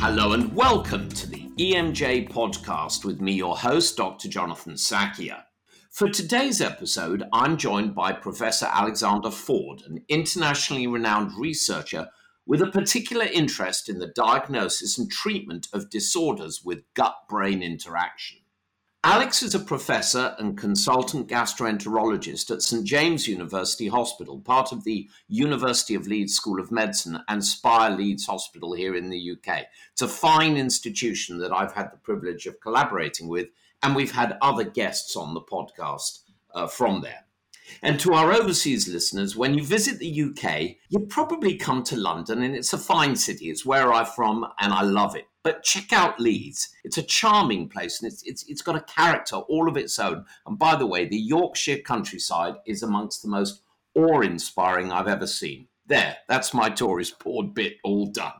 Hello 0.00 0.32
and 0.32 0.54
welcome 0.54 1.08
to 1.08 1.28
the 1.28 1.50
EMJ 1.58 2.30
podcast 2.30 3.04
with 3.04 3.20
me, 3.20 3.32
your 3.32 3.58
host, 3.58 3.96
Dr. 3.96 4.28
Jonathan 4.28 4.74
Sackier. 4.74 5.42
For 5.90 6.08
today's 6.08 6.60
episode, 6.60 7.24
I'm 7.32 7.56
joined 7.56 7.96
by 7.96 8.12
Professor 8.12 8.66
Alexander 8.66 9.32
Ford, 9.32 9.82
an 9.88 10.04
internationally 10.08 10.86
renowned 10.86 11.32
researcher 11.36 12.06
with 12.46 12.62
a 12.62 12.70
particular 12.70 13.24
interest 13.24 13.88
in 13.88 13.98
the 13.98 14.12
diagnosis 14.14 14.96
and 14.96 15.10
treatment 15.10 15.66
of 15.72 15.90
disorders 15.90 16.62
with 16.64 16.84
gut 16.94 17.16
brain 17.28 17.60
interaction. 17.60 18.38
Alex 19.04 19.44
is 19.44 19.54
a 19.54 19.60
professor 19.60 20.34
and 20.40 20.58
consultant 20.58 21.28
gastroenterologist 21.28 22.50
at 22.50 22.62
St 22.62 22.84
James 22.84 23.28
University 23.28 23.86
Hospital, 23.86 24.40
part 24.40 24.72
of 24.72 24.82
the 24.82 25.08
University 25.28 25.94
of 25.94 26.08
Leeds 26.08 26.34
School 26.34 26.58
of 26.58 26.72
Medicine 26.72 27.20
and 27.28 27.44
Spire 27.44 27.96
Leeds 27.96 28.26
Hospital 28.26 28.72
here 28.72 28.96
in 28.96 29.08
the 29.08 29.32
UK. 29.32 29.66
It's 29.92 30.02
a 30.02 30.08
fine 30.08 30.56
institution 30.56 31.38
that 31.38 31.52
I've 31.52 31.72
had 31.72 31.92
the 31.92 31.98
privilege 31.98 32.46
of 32.46 32.60
collaborating 32.60 33.28
with, 33.28 33.46
and 33.84 33.94
we've 33.94 34.10
had 34.10 34.36
other 34.42 34.64
guests 34.64 35.14
on 35.14 35.32
the 35.32 35.42
podcast 35.42 36.24
uh, 36.52 36.66
from 36.66 37.00
there. 37.00 37.24
And 37.82 38.00
to 38.00 38.14
our 38.14 38.32
overseas 38.32 38.88
listeners, 38.88 39.36
when 39.36 39.54
you 39.54 39.64
visit 39.64 40.00
the 40.00 40.22
UK, 40.22 40.76
you 40.88 41.06
probably 41.08 41.54
come 41.54 41.84
to 41.84 41.96
London, 41.96 42.42
and 42.42 42.56
it's 42.56 42.72
a 42.72 42.78
fine 42.78 43.14
city. 43.14 43.48
It's 43.48 43.64
where 43.64 43.92
I'm 43.92 44.06
from, 44.06 44.44
and 44.58 44.72
I 44.72 44.82
love 44.82 45.14
it. 45.14 45.26
But 45.48 45.62
check 45.62 45.94
out 45.94 46.20
Leeds. 46.20 46.68
It's 46.84 46.98
a 46.98 47.02
charming 47.02 47.70
place, 47.70 48.02
and 48.02 48.12
it's, 48.12 48.22
it's, 48.24 48.42
it's 48.48 48.60
got 48.60 48.76
a 48.76 48.82
character 48.82 49.36
all 49.36 49.66
of 49.66 49.78
its 49.78 49.98
own. 49.98 50.26
And 50.44 50.58
by 50.58 50.76
the 50.76 50.84
way, 50.84 51.08
the 51.08 51.16
Yorkshire 51.16 51.78
countryside 51.78 52.56
is 52.66 52.82
amongst 52.82 53.22
the 53.22 53.30
most 53.30 53.62
awe 53.94 54.20
inspiring 54.20 54.92
I've 54.92 55.08
ever 55.08 55.26
seen. 55.26 55.68
There, 55.86 56.18
that's 56.28 56.52
my 56.52 56.68
tourist 56.68 57.18
board 57.24 57.54
bit 57.54 57.78
all 57.82 58.10
done. 58.10 58.34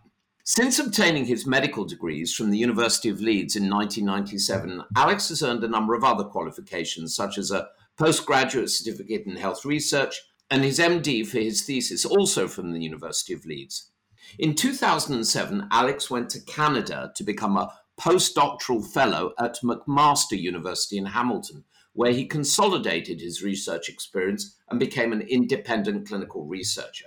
Since 0.44 0.78
obtaining 0.78 1.24
his 1.24 1.46
medical 1.46 1.86
degrees 1.86 2.34
from 2.34 2.50
the 2.50 2.58
University 2.58 3.08
of 3.08 3.22
Leeds 3.22 3.56
in 3.56 3.70
1997, 3.70 4.82
Alex 4.94 5.30
has 5.30 5.42
earned 5.42 5.64
a 5.64 5.68
number 5.68 5.94
of 5.94 6.04
other 6.04 6.24
qualifications, 6.24 7.16
such 7.16 7.38
as 7.38 7.50
a 7.50 7.68
postgraduate 7.96 8.68
certificate 8.68 9.24
in 9.24 9.36
health 9.36 9.64
research, 9.64 10.20
and 10.50 10.62
his 10.62 10.78
MD 10.78 11.26
for 11.26 11.38
his 11.38 11.62
thesis, 11.62 12.04
also 12.04 12.46
from 12.46 12.72
the 12.72 12.82
University 12.82 13.32
of 13.32 13.46
Leeds. 13.46 13.92
In 14.38 14.54
2007, 14.54 15.68
Alex 15.70 16.10
went 16.10 16.28
to 16.30 16.40
Canada 16.40 17.12
to 17.16 17.24
become 17.24 17.56
a 17.56 17.72
postdoctoral 17.98 18.86
fellow 18.86 19.32
at 19.38 19.58
McMaster 19.62 20.38
University 20.38 20.98
in 20.98 21.06
Hamilton, 21.06 21.64
where 21.92 22.12
he 22.12 22.26
consolidated 22.26 23.20
his 23.20 23.42
research 23.42 23.88
experience 23.88 24.56
and 24.70 24.78
became 24.78 25.12
an 25.12 25.22
independent 25.22 26.06
clinical 26.06 26.46
researcher. 26.46 27.06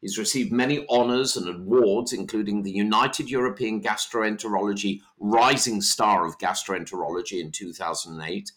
He's 0.00 0.18
received 0.18 0.52
many 0.52 0.84
honors 0.88 1.36
and 1.36 1.48
awards, 1.48 2.12
including 2.12 2.62
the 2.62 2.70
United 2.70 3.30
European 3.30 3.82
Gastroenterology 3.82 5.00
Rising 5.18 5.80
Star 5.80 6.26
of 6.26 6.38
Gastroenterology 6.38 7.40
in 7.40 7.50
2008, 7.50 8.52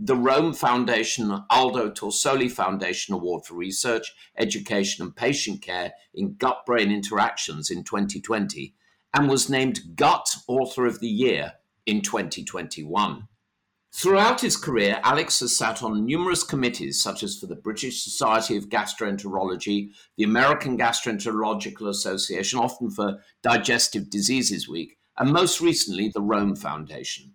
the 0.00 0.16
Rome 0.16 0.52
Foundation 0.52 1.42
Aldo 1.50 1.90
Torsoli 1.90 2.50
Foundation 2.50 3.14
Award 3.14 3.44
for 3.44 3.54
Research, 3.54 4.14
Education 4.36 5.04
and 5.04 5.16
Patient 5.16 5.60
Care 5.60 5.92
in 6.14 6.36
Gut 6.36 6.64
Brain 6.64 6.92
Interactions 6.92 7.68
in 7.68 7.82
2020, 7.82 8.74
and 9.12 9.28
was 9.28 9.50
named 9.50 9.96
Gut 9.96 10.36
Author 10.46 10.86
of 10.86 11.00
the 11.00 11.08
Year 11.08 11.54
in 11.84 12.00
2021. 12.00 13.26
Throughout 13.92 14.42
his 14.42 14.56
career, 14.56 15.00
Alex 15.02 15.40
has 15.40 15.56
sat 15.56 15.82
on 15.82 16.06
numerous 16.06 16.44
committees, 16.44 17.02
such 17.02 17.24
as 17.24 17.36
for 17.36 17.46
the 17.46 17.56
British 17.56 18.04
Society 18.04 18.56
of 18.56 18.68
Gastroenterology, 18.68 19.88
the 20.16 20.24
American 20.24 20.78
Gastroenterological 20.78 21.88
Association, 21.88 22.60
often 22.60 22.90
for 22.90 23.18
Digestive 23.42 24.10
Diseases 24.10 24.68
Week, 24.68 24.98
and 25.16 25.32
most 25.32 25.60
recently, 25.60 26.08
the 26.08 26.20
Rome 26.20 26.54
Foundation. 26.54 27.34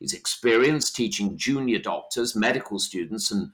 His 0.00 0.12
experience 0.12 0.90
teaching 0.90 1.36
junior 1.36 1.78
doctors, 1.78 2.36
medical 2.36 2.78
students, 2.78 3.30
and 3.30 3.50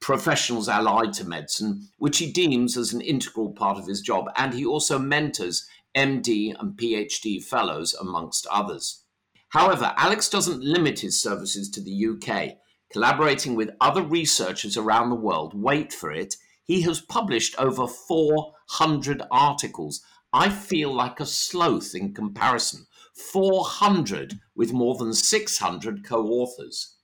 professionals 0.00 0.68
allied 0.68 1.12
to 1.14 1.24
medicine, 1.24 1.88
which 1.98 2.18
he 2.18 2.30
deems 2.30 2.76
as 2.76 2.92
an 2.92 3.00
integral 3.00 3.52
part 3.52 3.78
of 3.78 3.86
his 3.86 4.00
job, 4.00 4.26
and 4.36 4.54
he 4.54 4.64
also 4.64 4.98
mentors 4.98 5.66
MD 5.96 6.54
and 6.58 6.76
PhD 6.78 7.42
fellows, 7.42 7.94
amongst 7.94 8.46
others. 8.48 9.04
However, 9.50 9.94
Alex 9.96 10.28
doesn't 10.28 10.62
limit 10.62 11.00
his 11.00 11.20
services 11.20 11.70
to 11.70 11.80
the 11.80 12.06
UK. 12.06 12.58
Collaborating 12.92 13.54
with 13.54 13.70
other 13.80 14.02
researchers 14.02 14.76
around 14.76 15.08
the 15.08 15.16
world, 15.16 15.52
wait 15.54 15.92
for 15.92 16.12
it, 16.12 16.36
he 16.64 16.82
has 16.82 17.00
published 17.00 17.54
over 17.58 17.86
400 17.86 19.22
articles. 19.30 20.02
I 20.32 20.50
feel 20.50 20.92
like 20.92 21.20
a 21.20 21.26
sloth 21.26 21.94
in 21.94 22.12
comparison. 22.12 22.86
400 23.16 24.38
with 24.54 24.72
more 24.72 24.94
than 24.96 25.12
600 25.12 26.04
co 26.04 26.26
authors. 26.26 26.96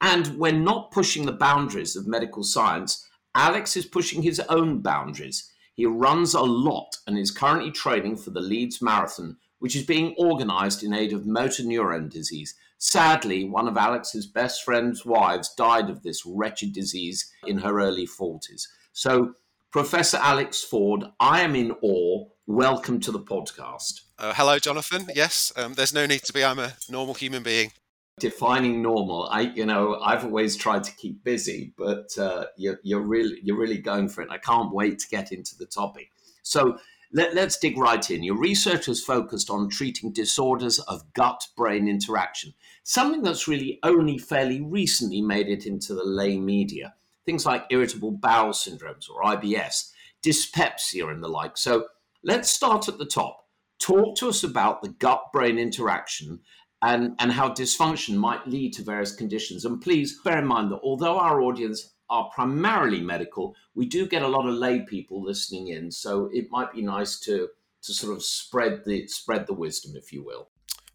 And 0.00 0.38
when 0.38 0.64
not 0.64 0.90
pushing 0.90 1.26
the 1.26 1.32
boundaries 1.32 1.96
of 1.96 2.06
medical 2.06 2.42
science, 2.42 3.06
Alex 3.34 3.76
is 3.76 3.86
pushing 3.86 4.22
his 4.22 4.40
own 4.48 4.80
boundaries. 4.80 5.52
He 5.74 5.86
runs 5.86 6.34
a 6.34 6.40
lot 6.40 6.96
and 7.06 7.18
is 7.18 7.30
currently 7.30 7.70
training 7.70 8.16
for 8.16 8.30
the 8.30 8.40
Leeds 8.40 8.80
Marathon, 8.80 9.36
which 9.58 9.76
is 9.76 9.84
being 9.84 10.14
organized 10.18 10.82
in 10.82 10.94
aid 10.94 11.12
of 11.12 11.26
motor 11.26 11.62
neuron 11.62 12.10
disease. 12.10 12.54
Sadly, 12.78 13.44
one 13.44 13.68
of 13.68 13.76
Alex's 13.76 14.26
best 14.26 14.64
friend's 14.64 15.04
wives 15.04 15.54
died 15.54 15.90
of 15.90 16.02
this 16.02 16.24
wretched 16.24 16.72
disease 16.72 17.32
in 17.46 17.58
her 17.58 17.80
early 17.80 18.06
40s. 18.06 18.62
So, 18.92 19.34
Professor 19.70 20.16
Alex 20.16 20.64
Ford, 20.64 21.04
I 21.20 21.42
am 21.42 21.54
in 21.54 21.72
awe. 21.82 22.24
Welcome 22.46 23.00
to 23.00 23.12
the 23.12 23.20
podcast. 23.20 24.00
Uh, 24.18 24.32
hello, 24.32 24.58
Jonathan. 24.58 25.08
Yes, 25.14 25.52
um, 25.56 25.74
there's 25.74 25.92
no 25.92 26.06
need 26.06 26.22
to 26.22 26.32
be. 26.32 26.42
I'm 26.42 26.58
a 26.58 26.72
normal 26.88 27.12
human 27.12 27.42
being. 27.42 27.72
Defining 28.18 28.80
normal, 28.80 29.28
I 29.30 29.42
you 29.42 29.66
know 29.66 30.00
I've 30.02 30.24
always 30.24 30.56
tried 30.56 30.84
to 30.84 30.92
keep 30.92 31.22
busy, 31.22 31.74
but 31.76 32.08
uh, 32.16 32.46
you're, 32.56 32.80
you're 32.82 33.02
really 33.02 33.40
you're 33.42 33.58
really 33.58 33.76
going 33.76 34.08
for 34.08 34.22
it. 34.22 34.30
I 34.30 34.38
can't 34.38 34.72
wait 34.72 35.00
to 35.00 35.08
get 35.10 35.32
into 35.32 35.54
the 35.58 35.66
topic. 35.66 36.12
So 36.42 36.78
let, 37.12 37.34
let's 37.34 37.58
dig 37.58 37.76
right 37.76 38.10
in. 38.10 38.22
Your 38.22 38.38
research 38.38 38.86
has 38.86 39.04
focused 39.04 39.50
on 39.50 39.68
treating 39.68 40.14
disorders 40.14 40.78
of 40.78 41.12
gut-brain 41.12 41.88
interaction, 41.88 42.54
something 42.84 43.22
that's 43.22 43.46
really 43.46 43.80
only 43.82 44.16
fairly 44.16 44.62
recently 44.62 45.20
made 45.20 45.48
it 45.48 45.66
into 45.66 45.92
the 45.92 46.04
lay 46.04 46.40
media 46.40 46.94
things 47.28 47.44
like 47.44 47.66
irritable 47.68 48.10
bowel 48.10 48.54
syndromes 48.54 49.10
or 49.10 49.22
IBS, 49.22 49.92
dyspepsia, 50.22 51.08
and 51.08 51.22
the 51.22 51.28
like. 51.28 51.58
So 51.58 51.88
let's 52.24 52.50
start 52.50 52.88
at 52.88 52.96
the 52.96 53.04
top. 53.04 53.44
Talk 53.78 54.16
to 54.16 54.30
us 54.30 54.44
about 54.44 54.80
the 54.80 54.88
gut 54.88 55.24
brain 55.30 55.58
interaction 55.58 56.40
and, 56.80 57.16
and 57.18 57.30
how 57.30 57.50
dysfunction 57.50 58.16
might 58.16 58.48
lead 58.48 58.72
to 58.74 58.82
various 58.82 59.14
conditions. 59.14 59.66
And 59.66 59.78
please 59.78 60.18
bear 60.24 60.38
in 60.38 60.46
mind 60.46 60.72
that 60.72 60.80
although 60.82 61.18
our 61.18 61.42
audience 61.42 61.92
are 62.08 62.30
primarily 62.34 63.02
medical, 63.02 63.54
we 63.74 63.84
do 63.84 64.06
get 64.06 64.22
a 64.22 64.28
lot 64.28 64.48
of 64.48 64.54
lay 64.54 64.80
people 64.80 65.22
listening 65.22 65.68
in. 65.68 65.90
So 65.90 66.30
it 66.32 66.46
might 66.50 66.72
be 66.72 66.80
nice 66.80 67.20
to 67.20 67.48
to 67.82 67.92
sort 67.92 68.16
of 68.16 68.24
spread 68.24 68.84
the 68.86 69.06
spread 69.06 69.46
the 69.46 69.52
wisdom, 69.52 69.92
if 69.96 70.14
you 70.14 70.24
will. 70.24 70.48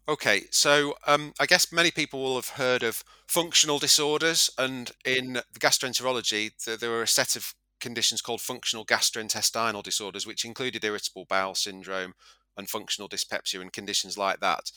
Okay, 0.06 0.44
so 0.50 0.94
um, 1.06 1.32
I 1.40 1.46
guess 1.46 1.72
many 1.72 1.90
people 1.90 2.22
will 2.22 2.34
have 2.34 2.50
heard 2.50 2.82
of 2.82 3.02
functional 3.26 3.78
disorders, 3.78 4.50
and 4.58 4.90
in 5.04 5.40
gastroenterology, 5.58 6.50
there, 6.78 6.90
were 6.90 7.02
a 7.02 7.08
set 7.08 7.36
of 7.36 7.54
conditions 7.80 8.20
called 8.20 8.42
functional 8.42 8.84
gastrointestinal 8.84 9.82
disorders, 9.82 10.26
which 10.26 10.44
included 10.44 10.84
irritable 10.84 11.24
bowel 11.24 11.54
syndrome 11.54 12.12
and 12.56 12.68
functional 12.68 13.08
dyspepsia 13.08 13.60
and 13.62 13.72
conditions 13.72 14.18
like 14.18 14.40
that. 14.40 14.70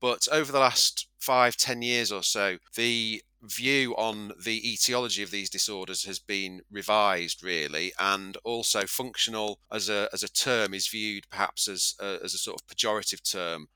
But 0.00 0.28
over 0.30 0.52
the 0.52 0.60
last 0.60 1.08
five, 1.18 1.56
ten 1.56 1.82
years 1.82 2.12
or 2.12 2.22
so, 2.22 2.58
the 2.76 3.20
view 3.42 3.96
on 3.96 4.32
the 4.44 4.72
etiology 4.72 5.24
of 5.24 5.32
these 5.32 5.50
disorders 5.50 6.04
has 6.04 6.20
been 6.20 6.60
revised, 6.70 7.42
really, 7.42 7.92
and 7.98 8.36
also 8.44 8.82
functional 8.86 9.58
as 9.72 9.88
a 9.88 10.08
as 10.12 10.22
a 10.22 10.28
term 10.28 10.72
is 10.72 10.86
viewed 10.86 11.28
perhaps 11.30 11.66
as 11.66 11.96
a, 12.00 12.18
as 12.22 12.32
a 12.32 12.38
sort 12.38 12.60
of 12.60 12.66
pejorative 12.68 13.28
term 13.28 13.66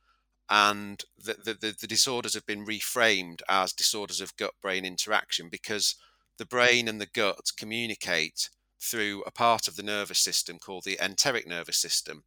and 0.49 1.03
the, 1.17 1.35
the, 1.35 1.75
the, 1.81 1.87
disorders 1.87 2.35
have 2.35 2.47
been 2.47 2.67
reframed 2.67 3.41
as 3.49 3.73
disorders 3.73 4.21
of 4.21 4.37
gut 4.37 4.55
brain 4.61 4.85
interaction 4.85 5.49
because 5.49 5.95
the 6.39 6.45
brain 6.45 6.89
and 6.89 7.01
the 7.01 7.07
gut 7.07 7.53
communicate 7.57 8.51
through 8.81 9.23
a 9.27 9.31
part 9.31 9.69
of 9.69 9.77
the 9.77 9.83
nervous 9.83 10.19
system 10.19 10.59
called 10.59 10.85
the 10.85 10.99
enteric 11.01 11.47
nervous 11.47 11.79
system. 11.79 12.25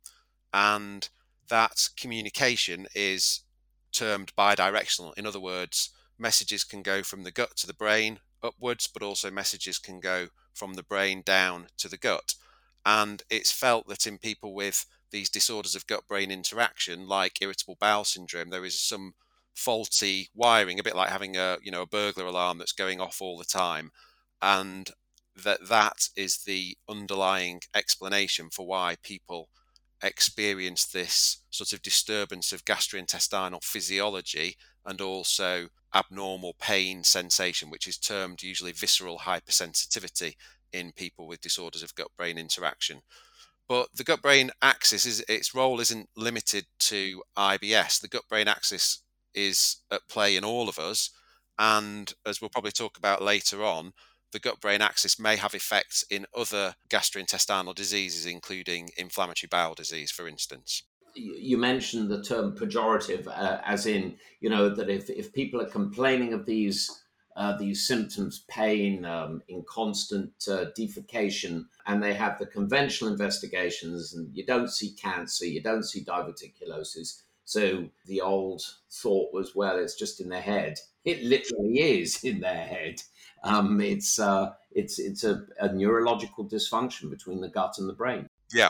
And 0.53 1.07
that 1.49 1.89
communication 1.97 2.87
is 2.95 3.41
termed 3.91 4.31
bidirectional. 4.37 5.13
In 5.17 5.25
other 5.25 5.39
words, 5.39 5.89
messages 6.17 6.63
can 6.63 6.81
go 6.81 7.03
from 7.03 7.23
the 7.23 7.31
gut 7.31 7.55
to 7.57 7.67
the 7.67 7.73
brain 7.73 8.19
upwards, 8.41 8.87
but 8.87 9.03
also 9.03 9.29
messages 9.29 9.77
can 9.77 9.99
go 9.99 10.27
from 10.53 10.75
the 10.75 10.83
brain 10.83 11.21
down 11.25 11.67
to 11.77 11.89
the 11.89 11.97
gut. 11.97 12.35
And 12.85 13.23
it's 13.29 13.51
felt 13.51 13.87
that 13.87 14.07
in 14.07 14.17
people 14.17 14.53
with 14.53 14.85
these 15.15 15.29
disorders 15.29 15.75
of 15.75 15.87
gut 15.87 16.05
brain 16.09 16.29
interaction, 16.29 17.07
like 17.07 17.41
irritable 17.41 17.77
bowel 17.79 18.03
syndrome, 18.03 18.49
there 18.49 18.65
is 18.65 18.77
some 18.77 19.13
faulty 19.53 20.27
wiring, 20.35 20.77
a 20.77 20.83
bit 20.83 20.93
like 20.95 21.09
having 21.09 21.37
a 21.37 21.57
you 21.63 21.71
know 21.71 21.83
a 21.83 21.87
burglar 21.87 22.25
alarm 22.25 22.57
that's 22.57 22.73
going 22.73 22.99
off 22.99 23.21
all 23.21 23.37
the 23.37 23.45
time, 23.45 23.91
and 24.41 24.91
that 25.41 25.69
that 25.69 26.09
is 26.17 26.39
the 26.43 26.77
underlying 26.89 27.61
explanation 27.73 28.49
for 28.49 28.67
why 28.67 28.97
people 29.03 29.47
experience 30.03 30.83
this 30.83 31.37
sort 31.49 31.71
of 31.71 31.81
disturbance 31.81 32.51
of 32.51 32.65
gastrointestinal 32.65 33.63
physiology 33.63 34.57
and 34.85 34.99
also 34.99 35.69
abnormal 35.93 36.55
pain 36.59 37.05
sensation, 37.05 37.69
which 37.69 37.87
is 37.87 37.97
termed 37.97 38.43
usually 38.43 38.73
visceral 38.73 39.19
hypersensitivity 39.19 40.35
in 40.73 40.91
people 40.91 41.25
with 41.25 41.39
disorders 41.39 41.81
of 41.81 41.95
gut 41.95 42.09
brain 42.17 42.37
interaction. 42.37 43.01
But 43.67 43.89
the 43.95 44.03
gut 44.03 44.21
brain 44.21 44.51
axis 44.61 45.05
is 45.05 45.23
its 45.27 45.55
role 45.55 45.79
isn't 45.79 46.09
limited 46.15 46.65
to 46.81 47.23
IBS. 47.37 47.99
The 47.99 48.07
gut 48.07 48.23
brain 48.29 48.47
axis 48.47 49.01
is 49.33 49.77
at 49.91 50.07
play 50.07 50.35
in 50.35 50.43
all 50.43 50.69
of 50.69 50.77
us. 50.77 51.09
And 51.57 52.13
as 52.25 52.41
we'll 52.41 52.49
probably 52.49 52.71
talk 52.71 52.97
about 52.97 53.21
later 53.21 53.63
on, 53.63 53.93
the 54.31 54.39
gut 54.39 54.59
brain 54.59 54.81
axis 54.81 55.17
may 55.17 55.37
have 55.37 55.55
effects 55.55 56.03
in 56.09 56.25
other 56.35 56.75
gastrointestinal 56.89 57.73
diseases, 57.73 58.25
including 58.25 58.89
inflammatory 58.97 59.47
bowel 59.49 59.73
disease, 59.73 60.11
for 60.11 60.27
instance. 60.27 60.83
You 61.15 61.57
mentioned 61.57 62.09
the 62.09 62.21
term 62.21 62.57
pejorative, 62.57 63.27
uh, 63.27 63.61
as 63.63 63.85
in, 63.85 64.17
you 64.41 64.49
know, 64.49 64.69
that 64.69 64.89
if, 64.89 65.09
if 65.09 65.31
people 65.31 65.61
are 65.61 65.69
complaining 65.69 66.33
of 66.33 66.45
these 66.45 67.04
uh, 67.35 67.57
these 67.57 67.85
symptoms, 67.85 68.45
pain, 68.47 69.03
um, 69.03 69.41
inconstant 69.47 70.31
uh, 70.49 70.65
defecation, 70.77 71.65
and 71.85 72.01
they 72.01 72.13
have 72.13 72.39
the 72.39 72.45
conventional 72.45 73.11
investigations, 73.11 74.13
and 74.13 74.33
you 74.33 74.45
don't 74.45 74.71
see 74.71 74.91
cancer, 74.93 75.45
you 75.45 75.61
don't 75.61 75.83
see 75.83 76.03
diverticulosis. 76.03 77.21
So 77.43 77.89
the 78.05 78.21
old 78.21 78.61
thought 78.89 79.33
was, 79.33 79.53
well, 79.53 79.77
it's 79.77 79.95
just 79.95 80.21
in 80.21 80.29
their 80.29 80.41
head. 80.41 80.77
It 81.03 81.23
literally 81.23 81.79
is 81.79 82.19
in 82.23 82.39
their 82.39 82.65
head. 82.65 83.01
Um, 83.43 83.79
it's 83.81 84.17
uh, 84.17 84.53
it's 84.71 84.97
it's 84.97 85.23
a, 85.23 85.45
a 85.59 85.71
neurological 85.71 86.45
dysfunction 86.45 87.09
between 87.09 87.41
the 87.41 87.49
gut 87.49 87.75
and 87.77 87.87
the 87.87 87.93
brain. 87.93 88.27
Yeah. 88.51 88.69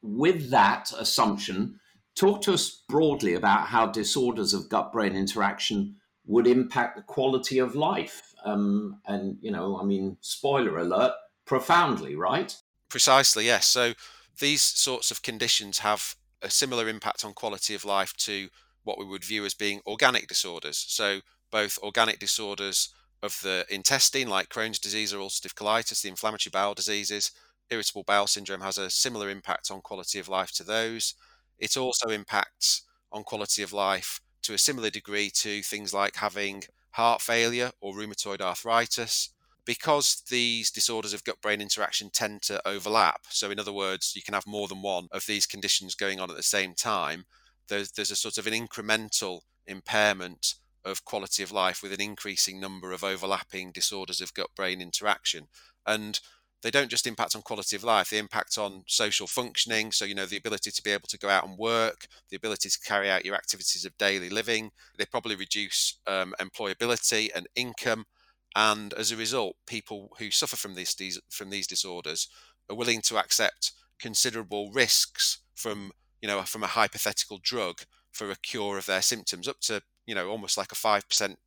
With 0.00 0.50
that 0.50 0.92
assumption, 0.96 1.80
talk 2.14 2.40
to 2.42 2.54
us 2.54 2.82
broadly 2.88 3.34
about 3.34 3.66
how 3.66 3.86
disorders 3.86 4.54
of 4.54 4.68
gut-brain 4.68 5.14
interaction 5.14 5.96
would 6.26 6.46
impact 6.46 6.96
the 6.96 7.02
quality 7.02 7.58
of 7.58 7.74
life. 7.74 8.34
Um, 8.44 9.00
and 9.06 9.38
you 9.40 9.50
know, 9.50 9.78
I 9.80 9.84
mean, 9.84 10.16
spoiler 10.20 10.78
alert, 10.78 11.12
profoundly, 11.44 12.14
right? 12.16 12.54
Precisely, 12.88 13.46
yes. 13.46 13.66
So 13.66 13.94
these 14.38 14.62
sorts 14.62 15.10
of 15.10 15.22
conditions 15.22 15.78
have 15.78 16.16
a 16.42 16.50
similar 16.50 16.88
impact 16.88 17.24
on 17.24 17.32
quality 17.32 17.74
of 17.74 17.84
life 17.84 18.12
to 18.18 18.48
what 18.84 18.98
we 18.98 19.04
would 19.04 19.24
view 19.24 19.44
as 19.44 19.54
being 19.54 19.80
organic 19.86 20.28
disorders. 20.28 20.84
So 20.88 21.20
both 21.50 21.78
organic 21.82 22.18
disorders 22.18 22.92
of 23.22 23.40
the 23.42 23.64
intestine, 23.70 24.28
like 24.28 24.48
Crohn's 24.48 24.78
disease 24.78 25.12
or 25.12 25.18
ulcerative 25.18 25.54
colitis, 25.54 26.02
the 26.02 26.08
inflammatory 26.08 26.50
bowel 26.52 26.74
diseases. 26.74 27.32
Irritable 27.70 28.04
bowel 28.04 28.26
syndrome 28.26 28.60
has 28.60 28.78
a 28.78 28.90
similar 28.90 29.28
impact 29.28 29.70
on 29.70 29.80
quality 29.80 30.18
of 30.18 30.28
life 30.28 30.52
to 30.52 30.62
those. 30.62 31.14
It 31.58 31.76
also 31.76 32.10
impacts 32.10 32.82
on 33.10 33.24
quality 33.24 33.62
of 33.62 33.72
life 33.72 34.20
to 34.46 34.54
a 34.54 34.58
similar 34.58 34.90
degree 34.90 35.30
to 35.30 35.62
things 35.62 35.92
like 35.92 36.16
having 36.16 36.62
heart 36.92 37.20
failure 37.20 37.72
or 37.80 37.94
rheumatoid 37.94 38.40
arthritis. 38.40 39.30
Because 39.64 40.22
these 40.30 40.70
disorders 40.70 41.12
of 41.12 41.24
gut 41.24 41.40
brain 41.42 41.60
interaction 41.60 42.08
tend 42.10 42.42
to 42.42 42.66
overlap, 42.66 43.22
so 43.28 43.50
in 43.50 43.58
other 43.58 43.72
words, 43.72 44.12
you 44.14 44.22
can 44.22 44.34
have 44.34 44.46
more 44.46 44.68
than 44.68 44.80
one 44.80 45.08
of 45.10 45.26
these 45.26 45.44
conditions 45.44 45.96
going 45.96 46.20
on 46.20 46.30
at 46.30 46.36
the 46.36 46.42
same 46.44 46.74
time, 46.74 47.26
there's, 47.68 47.90
there's 47.90 48.12
a 48.12 48.16
sort 48.16 48.38
of 48.38 48.46
an 48.46 48.52
incremental 48.52 49.40
impairment 49.66 50.54
of 50.84 51.04
quality 51.04 51.42
of 51.42 51.50
life 51.50 51.82
with 51.82 51.92
an 51.92 52.00
increasing 52.00 52.60
number 52.60 52.92
of 52.92 53.02
overlapping 53.02 53.72
disorders 53.72 54.20
of 54.20 54.34
gut 54.34 54.50
brain 54.54 54.80
interaction. 54.80 55.48
And 55.84 56.20
they 56.62 56.70
don't 56.70 56.90
just 56.90 57.06
impact 57.06 57.36
on 57.36 57.42
quality 57.42 57.76
of 57.76 57.84
life, 57.84 58.10
they 58.10 58.18
impact 58.18 58.58
on 58.58 58.82
social 58.86 59.26
functioning. 59.26 59.92
So, 59.92 60.04
you 60.04 60.14
know, 60.14 60.26
the 60.26 60.36
ability 60.36 60.70
to 60.70 60.82
be 60.82 60.90
able 60.90 61.08
to 61.08 61.18
go 61.18 61.28
out 61.28 61.46
and 61.46 61.58
work, 61.58 62.06
the 62.30 62.36
ability 62.36 62.68
to 62.70 62.80
carry 62.80 63.10
out 63.10 63.24
your 63.24 63.34
activities 63.34 63.84
of 63.84 63.96
daily 63.98 64.30
living. 64.30 64.70
They 64.98 65.04
probably 65.04 65.36
reduce 65.36 65.98
um, 66.06 66.34
employability 66.40 67.28
and 67.34 67.46
income. 67.54 68.06
And 68.54 68.94
as 68.94 69.12
a 69.12 69.16
result, 69.16 69.56
people 69.66 70.10
who 70.18 70.30
suffer 70.30 70.56
from 70.56 70.74
these, 70.74 71.20
from 71.30 71.50
these 71.50 71.66
disorders 71.66 72.28
are 72.70 72.76
willing 72.76 73.02
to 73.02 73.18
accept 73.18 73.72
considerable 73.98 74.70
risks 74.72 75.38
from, 75.54 75.92
you 76.22 76.28
know, 76.28 76.42
from 76.42 76.62
a 76.62 76.68
hypothetical 76.68 77.38
drug 77.42 77.82
for 78.12 78.30
a 78.30 78.36
cure 78.36 78.78
of 78.78 78.86
their 78.86 79.02
symptoms, 79.02 79.46
up 79.46 79.60
to 79.60 79.82
you 80.06 80.14
know 80.14 80.28
almost 80.28 80.56
like 80.56 80.72
a 80.72 80.76
five 80.76 81.08
percent 81.08 81.38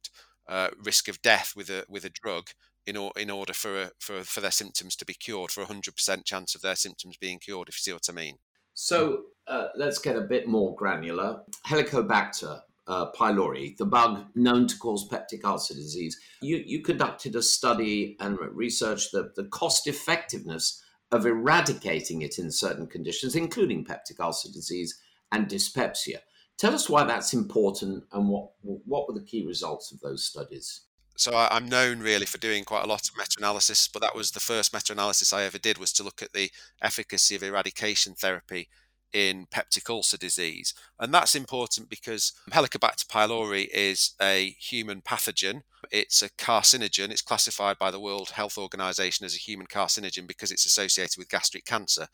uh, 0.47 0.69
risk 0.83 1.07
of 1.07 1.21
death 1.21 1.53
with 1.55 1.69
a 1.69 1.83
with 1.89 2.05
a 2.05 2.09
drug 2.09 2.49
in, 2.89 2.97
or, 2.97 3.11
in 3.15 3.29
order 3.29 3.53
for 3.53 3.83
a, 3.83 3.91
for 3.99 4.23
for 4.23 4.41
their 4.41 4.51
symptoms 4.51 4.95
to 4.97 5.05
be 5.05 5.13
cured, 5.13 5.51
for 5.51 5.61
a 5.61 5.67
hundred 5.67 5.95
percent 5.95 6.25
chance 6.25 6.55
of 6.55 6.61
their 6.61 6.75
symptoms 6.75 7.17
being 7.17 7.39
cured. 7.39 7.69
If 7.69 7.75
you 7.75 7.81
see 7.81 7.93
what 7.93 8.09
I 8.09 8.13
mean. 8.13 8.37
So 8.73 9.23
uh, 9.47 9.67
let's 9.75 9.99
get 9.99 10.15
a 10.15 10.21
bit 10.21 10.47
more 10.47 10.75
granular. 10.75 11.41
Helicobacter 11.67 12.61
uh, 12.87 13.11
pylori, 13.11 13.77
the 13.77 13.85
bug 13.85 14.25
known 14.35 14.67
to 14.67 14.77
cause 14.77 15.07
peptic 15.07 15.43
ulcer 15.43 15.75
disease. 15.75 16.19
You, 16.41 16.63
you 16.65 16.81
conducted 16.81 17.35
a 17.35 17.43
study 17.43 18.17
and 18.19 18.37
researched 18.39 19.11
the, 19.11 19.31
the 19.35 19.45
cost 19.45 19.85
effectiveness 19.87 20.83
of 21.11 21.25
eradicating 21.25 22.21
it 22.21 22.39
in 22.39 22.51
certain 22.51 22.87
conditions, 22.87 23.35
including 23.35 23.85
peptic 23.85 24.19
ulcer 24.19 24.49
disease 24.51 24.99
and 25.31 25.47
dyspepsia. 25.47 26.19
Tell 26.57 26.73
us 26.73 26.89
why 26.89 27.03
that's 27.03 27.33
important 27.33 28.03
and 28.11 28.27
what 28.27 28.49
what 28.61 29.07
were 29.07 29.13
the 29.13 29.25
key 29.25 29.45
results 29.45 29.91
of 29.91 30.01
those 30.01 30.25
studies? 30.25 30.81
So 31.19 31.35
I'm 31.35 31.67
known 31.67 31.99
really 31.99 32.25
for 32.25 32.37
doing 32.37 32.63
quite 32.63 32.85
a 32.85 32.87
lot 32.87 33.09
of 33.09 33.17
meta-analysis, 33.17 33.89
but 33.89 34.01
that 34.01 34.15
was 34.15 34.31
the 34.31 34.39
first 34.39 34.73
meta-analysis 34.73 35.33
I 35.33 35.43
ever 35.43 35.57
did 35.57 35.77
was 35.77 35.91
to 35.93 36.03
look 36.03 36.21
at 36.21 36.31
the 36.31 36.49
efficacy 36.81 37.35
of 37.35 37.43
eradication 37.43 38.15
therapy 38.15 38.69
in 39.11 39.45
peptic 39.53 39.89
ulcer 39.89 40.15
disease. 40.15 40.73
And 40.97 41.13
that's 41.13 41.35
important 41.35 41.89
because 41.89 42.31
Helicobacter 42.51 43.05
pylori 43.05 43.67
is 43.73 44.15
a 44.21 44.55
human 44.61 45.01
pathogen. 45.01 45.63
It's 45.91 46.21
a 46.21 46.29
carcinogen. 46.29 47.11
It's 47.11 47.21
classified 47.21 47.77
by 47.77 47.91
the 47.91 47.99
World 47.99 48.29
Health 48.29 48.57
Organization 48.57 49.25
as 49.25 49.35
a 49.35 49.39
human 49.39 49.67
carcinogen 49.67 50.25
because 50.25 50.53
it's 50.53 50.65
associated 50.65 51.17
with 51.17 51.27
gastric 51.27 51.65
cancer 51.65 52.07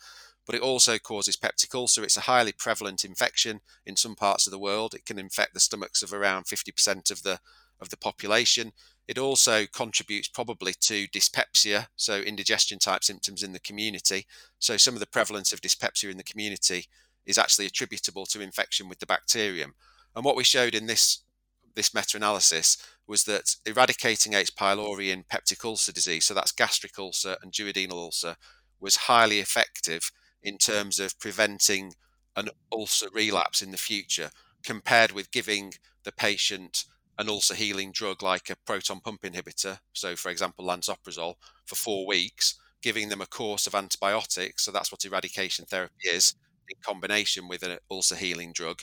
but 0.45 0.55
it 0.55 0.61
also 0.61 0.97
causes 0.97 1.35
peptic 1.35 1.73
ulcer. 1.73 2.03
It's 2.03 2.17
a 2.17 2.21
highly 2.21 2.51
prevalent 2.51 3.03
infection 3.03 3.61
in 3.85 3.95
some 3.95 4.15
parts 4.15 4.45
of 4.45 4.51
the 4.51 4.59
world. 4.59 4.93
It 4.93 5.05
can 5.05 5.17
infect 5.17 5.53
the 5.53 5.59
stomachs 5.59 6.03
of 6.03 6.13
around 6.13 6.45
50% 6.45 7.09
of 7.09 7.23
the 7.23 7.39
of 7.79 7.89
the 7.89 7.97
population. 7.97 8.73
It 9.07 9.17
also 9.17 9.65
contributes 9.67 10.27
probably 10.27 10.73
to 10.81 11.07
dyspepsia, 11.07 11.89
so 11.95 12.19
indigestion 12.21 12.79
type 12.79 13.03
symptoms 13.03 13.43
in 13.43 13.53
the 13.53 13.59
community. 13.59 14.25
So 14.59 14.77
some 14.77 14.93
of 14.93 14.99
the 14.99 15.07
prevalence 15.07 15.53
of 15.53 15.61
dyspepsia 15.61 16.09
in 16.09 16.17
the 16.17 16.23
community 16.23 16.85
is 17.25 17.37
actually 17.37 17.65
attributable 17.65 18.25
to 18.27 18.41
infection 18.41 18.89
with 18.89 18.99
the 18.99 19.05
bacterium. 19.05 19.75
And 20.15 20.23
what 20.23 20.35
we 20.35 20.43
showed 20.43 20.75
in 20.75 20.87
this 20.87 21.21
this 21.75 21.93
meta-analysis 21.93 22.77
was 23.05 23.25
that 23.25 23.57
eradicating 23.65 24.33
H. 24.33 24.55
pylori 24.55 25.09
in 25.11 25.23
peptic 25.23 25.63
ulcer 25.65 25.91
disease, 25.91 26.23
so 26.23 26.33
that's 26.33 26.53
gastric 26.53 26.97
ulcer 26.97 27.35
and 27.41 27.51
duodenal 27.51 27.91
ulcer, 27.91 28.37
was 28.79 28.95
highly 28.95 29.39
effective 29.39 30.11
in 30.41 30.57
terms 30.57 30.99
of 30.99 31.19
preventing 31.19 31.93
an 32.35 32.49
ulcer 32.71 33.07
relapse 33.13 33.61
in 33.61 33.71
the 33.71 33.77
future 33.77 34.31
compared 34.63 35.11
with 35.11 35.31
giving 35.31 35.73
the 36.03 36.11
patient 36.11 36.85
an 37.17 37.29
ulcer 37.29 37.55
healing 37.55 37.91
drug 37.91 38.21
like 38.21 38.49
a 38.49 38.57
proton 38.65 38.99
pump 38.99 39.21
inhibitor, 39.21 39.79
so 39.93 40.15
for 40.15 40.29
example 40.29 40.65
lansoprazole, 40.65 41.35
for 41.65 41.75
four 41.75 42.05
weeks, 42.05 42.55
giving 42.81 43.09
them 43.09 43.21
a 43.21 43.25
course 43.25 43.67
of 43.67 43.75
antibiotics, 43.75 44.63
so 44.63 44.71
that's 44.71 44.91
what 44.91 45.05
eradication 45.05 45.65
therapy 45.65 46.07
is, 46.07 46.35
in 46.69 46.75
combination 46.83 47.47
with 47.47 47.63
an 47.63 47.77
ulcer 47.89 48.15
healing 48.15 48.51
drug, 48.53 48.81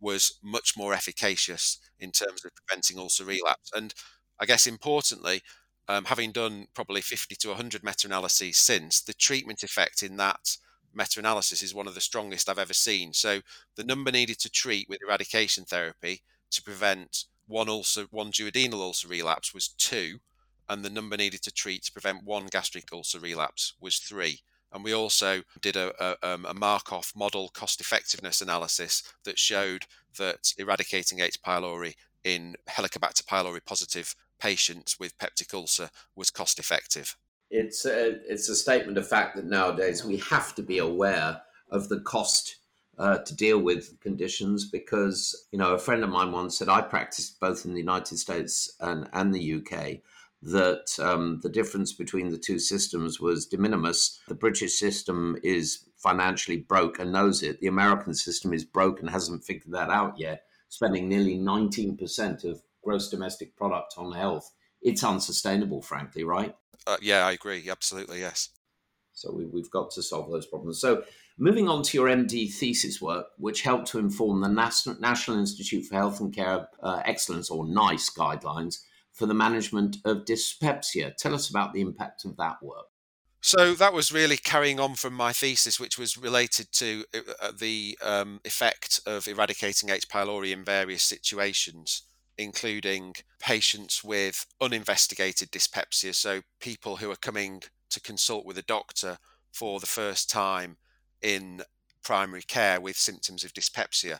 was 0.00 0.38
much 0.42 0.76
more 0.76 0.94
efficacious 0.94 1.78
in 1.98 2.10
terms 2.10 2.44
of 2.44 2.50
preventing 2.54 2.98
ulcer 2.98 3.24
relapse. 3.24 3.70
And 3.74 3.94
I 4.38 4.46
guess 4.46 4.66
importantly, 4.66 5.42
um, 5.88 6.04
having 6.04 6.32
done 6.32 6.66
probably 6.74 7.00
50 7.00 7.34
to 7.36 7.48
100 7.48 7.82
meta 7.82 8.06
analyses 8.06 8.56
since, 8.56 9.00
the 9.00 9.12
treatment 9.12 9.62
effect 9.62 10.02
in 10.02 10.16
that 10.16 10.56
meta 10.94 11.18
analysis 11.18 11.62
is 11.62 11.74
one 11.74 11.86
of 11.86 11.94
the 11.94 12.00
strongest 12.00 12.48
I've 12.48 12.58
ever 12.58 12.74
seen. 12.74 13.12
So 13.12 13.40
the 13.76 13.84
number 13.84 14.10
needed 14.10 14.38
to 14.40 14.50
treat 14.50 14.88
with 14.88 15.00
eradication 15.06 15.64
therapy 15.64 16.22
to 16.52 16.62
prevent 16.62 17.24
one 17.50 17.68
ulcer, 17.68 18.06
one 18.10 18.30
duodenal 18.30 18.80
ulcer 18.80 19.08
relapse 19.08 19.52
was 19.52 19.68
two, 19.68 20.20
and 20.68 20.84
the 20.84 20.90
number 20.90 21.16
needed 21.16 21.42
to 21.42 21.52
treat 21.52 21.84
to 21.84 21.92
prevent 21.92 22.24
one 22.24 22.46
gastric 22.46 22.92
ulcer 22.92 23.18
relapse 23.18 23.74
was 23.80 23.98
three. 23.98 24.40
And 24.72 24.84
we 24.84 24.94
also 24.94 25.42
did 25.60 25.76
a, 25.76 25.92
a, 26.02 26.16
um, 26.22 26.46
a 26.46 26.54
Markov 26.54 27.12
model 27.16 27.48
cost 27.48 27.80
effectiveness 27.80 28.40
analysis 28.40 29.02
that 29.24 29.38
showed 29.38 29.86
that 30.16 30.54
eradicating 30.58 31.20
H. 31.20 31.42
pylori 31.42 31.94
in 32.22 32.54
Helicobacter 32.68 33.24
pylori 33.24 33.64
positive 33.64 34.14
patients 34.38 34.98
with 35.00 35.18
peptic 35.18 35.52
ulcer 35.52 35.90
was 36.14 36.30
cost 36.30 36.58
effective 36.58 37.16
it's 37.50 37.84
a, 37.84 38.20
it's 38.32 38.48
a 38.48 38.54
statement 38.54 38.96
of 38.96 39.08
fact 39.08 39.36
that 39.36 39.44
nowadays 39.44 40.04
we 40.04 40.18
have 40.18 40.54
to 40.54 40.62
be 40.62 40.78
aware 40.78 41.40
of 41.70 41.88
the 41.88 42.00
cost 42.00 42.56
uh, 43.00 43.16
to 43.18 43.34
deal 43.34 43.58
with 43.58 43.98
conditions 44.00 44.68
because 44.68 45.46
you 45.52 45.58
know 45.58 45.72
a 45.72 45.78
friend 45.78 46.04
of 46.04 46.10
mine 46.10 46.32
once 46.32 46.58
said 46.58 46.68
I 46.68 46.82
practiced 46.82 47.40
both 47.40 47.64
in 47.64 47.72
the 47.72 47.80
United 47.80 48.18
States 48.18 48.76
and, 48.78 49.08
and 49.14 49.34
the 49.34 49.54
UK 49.54 50.00
that 50.42 50.98
um, 51.02 51.40
the 51.42 51.48
difference 51.48 51.94
between 51.94 52.28
the 52.28 52.38
two 52.38 52.58
systems 52.58 53.18
was 53.18 53.46
de 53.46 53.56
minimis. 53.56 54.20
The 54.28 54.34
British 54.34 54.78
system 54.78 55.36
is 55.42 55.86
financially 55.96 56.58
broke 56.58 56.98
and 56.98 57.10
knows 57.10 57.42
it. 57.42 57.60
The 57.60 57.68
American 57.68 58.14
system 58.14 58.52
is 58.52 58.64
broke 58.64 59.00
and 59.00 59.08
hasn't 59.08 59.44
figured 59.44 59.72
that 59.72 59.90
out 59.90 60.18
yet, 60.18 60.44
spending 60.68 61.08
nearly 61.08 61.38
19% 61.38 62.44
of 62.44 62.62
gross 62.82 63.08
domestic 63.08 63.56
product 63.56 63.94
on 63.96 64.12
health. 64.12 64.50
It's 64.82 65.04
unsustainable, 65.04 65.82
frankly, 65.82 66.24
right? 66.24 66.54
Uh, 66.86 66.96
yeah, 67.02 67.26
I 67.26 67.32
agree. 67.32 67.68
Absolutely, 67.68 68.20
yes. 68.20 68.50
So 69.12 69.32
we, 69.32 69.44
have 69.60 69.70
got 69.70 69.90
to 69.92 70.02
solve 70.02 70.30
those 70.30 70.46
problems. 70.46 70.80
So 70.80 71.04
moving 71.40 71.68
on 71.68 71.82
to 71.82 71.96
your 71.96 72.06
MD 72.06 72.52
thesis 72.52 73.00
work, 73.00 73.28
which 73.38 73.62
helped 73.62 73.88
to 73.88 73.98
inform 73.98 74.42
the 74.42 74.48
National, 74.48 75.38
Institute 75.38 75.86
for 75.86 75.94
Health 75.96 76.20
and 76.20 76.32
Care 76.32 76.68
uh, 76.82 77.02
Excellence, 77.04 77.50
or 77.50 77.66
NICE 77.66 78.10
guidelines 78.10 78.76
for 79.12 79.26
the 79.26 79.34
management 79.34 79.96
of 80.04 80.26
dyspepsia. 80.26 81.14
Tell 81.18 81.34
us 81.34 81.48
about 81.48 81.72
the 81.72 81.80
impact 81.80 82.24
of 82.24 82.36
that 82.36 82.62
work. 82.62 82.86
So 83.40 83.72
that 83.72 83.94
was 83.94 84.12
really 84.12 84.36
carrying 84.36 84.78
on 84.78 84.96
from 84.96 85.14
my 85.14 85.32
thesis, 85.32 85.80
which 85.80 85.98
was 85.98 86.18
related 86.18 86.72
to 86.72 87.04
uh, 87.14 87.18
uh, 87.40 87.52
the 87.58 87.98
um, 88.02 88.40
effect 88.44 89.00
of 89.06 89.26
eradicating 89.26 89.88
H. 89.88 90.08
pylori 90.10 90.52
in 90.52 90.62
various 90.62 91.02
situations, 91.02 92.02
including 92.36 93.14
patients 93.38 94.04
with 94.04 94.44
uninvestigated 94.60 95.50
dyspepsia. 95.50 96.12
So 96.12 96.42
people 96.60 96.96
who 96.96 97.10
are 97.10 97.16
coming 97.16 97.62
to 97.88 98.00
consult 98.00 98.44
with 98.44 98.58
a 98.58 98.62
doctor 98.62 99.16
for 99.50 99.80
the 99.80 99.86
first 99.86 100.28
time 100.28 100.76
in 101.22 101.62
primary 102.02 102.42
care 102.42 102.80
with 102.80 102.96
symptoms 102.96 103.44
of 103.44 103.52
dyspepsia. 103.52 104.18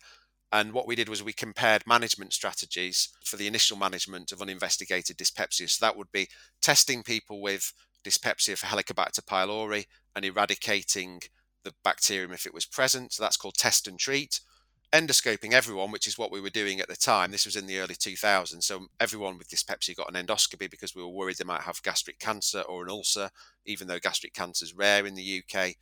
And 0.52 0.72
what 0.72 0.86
we 0.86 0.96
did 0.96 1.08
was 1.08 1.22
we 1.22 1.32
compared 1.32 1.86
management 1.86 2.32
strategies 2.32 3.08
for 3.24 3.36
the 3.36 3.46
initial 3.46 3.76
management 3.76 4.32
of 4.32 4.42
uninvestigated 4.42 5.16
dyspepsia. 5.16 5.68
So 5.68 5.84
that 5.84 5.96
would 5.96 6.10
be 6.10 6.28
testing 6.60 7.02
people 7.02 7.40
with 7.40 7.72
dyspepsia 8.02 8.56
for 8.56 8.66
Helicobacter 8.66 9.20
pylori 9.20 9.86
and 10.16 10.24
eradicating 10.24 11.20
the 11.62 11.72
bacterium 11.84 12.32
if 12.32 12.46
it 12.46 12.54
was 12.54 12.66
present. 12.66 13.12
So 13.12 13.22
that's 13.22 13.36
called 13.36 13.54
test 13.54 13.86
and 13.86 13.98
treat. 13.98 14.40
Endoscoping 14.92 15.52
everyone, 15.52 15.92
which 15.92 16.08
is 16.08 16.18
what 16.18 16.32
we 16.32 16.40
were 16.40 16.50
doing 16.50 16.80
at 16.80 16.88
the 16.88 16.96
time. 16.96 17.30
This 17.30 17.44
was 17.46 17.54
in 17.54 17.66
the 17.66 17.78
early 17.78 17.94
2000s. 17.94 18.64
So 18.64 18.86
everyone 18.98 19.38
with 19.38 19.48
dyspepsia 19.48 19.94
got 19.94 20.12
an 20.12 20.26
endoscopy 20.26 20.68
because 20.68 20.96
we 20.96 21.02
were 21.02 21.08
worried 21.08 21.36
they 21.36 21.44
might 21.44 21.60
have 21.60 21.80
gastric 21.84 22.18
cancer 22.18 22.62
or 22.62 22.82
an 22.82 22.90
ulcer, 22.90 23.30
even 23.66 23.86
though 23.86 24.00
gastric 24.00 24.34
cancer 24.34 24.64
is 24.64 24.74
rare 24.74 25.06
in 25.06 25.14
the 25.14 25.42
UK. 25.44 25.76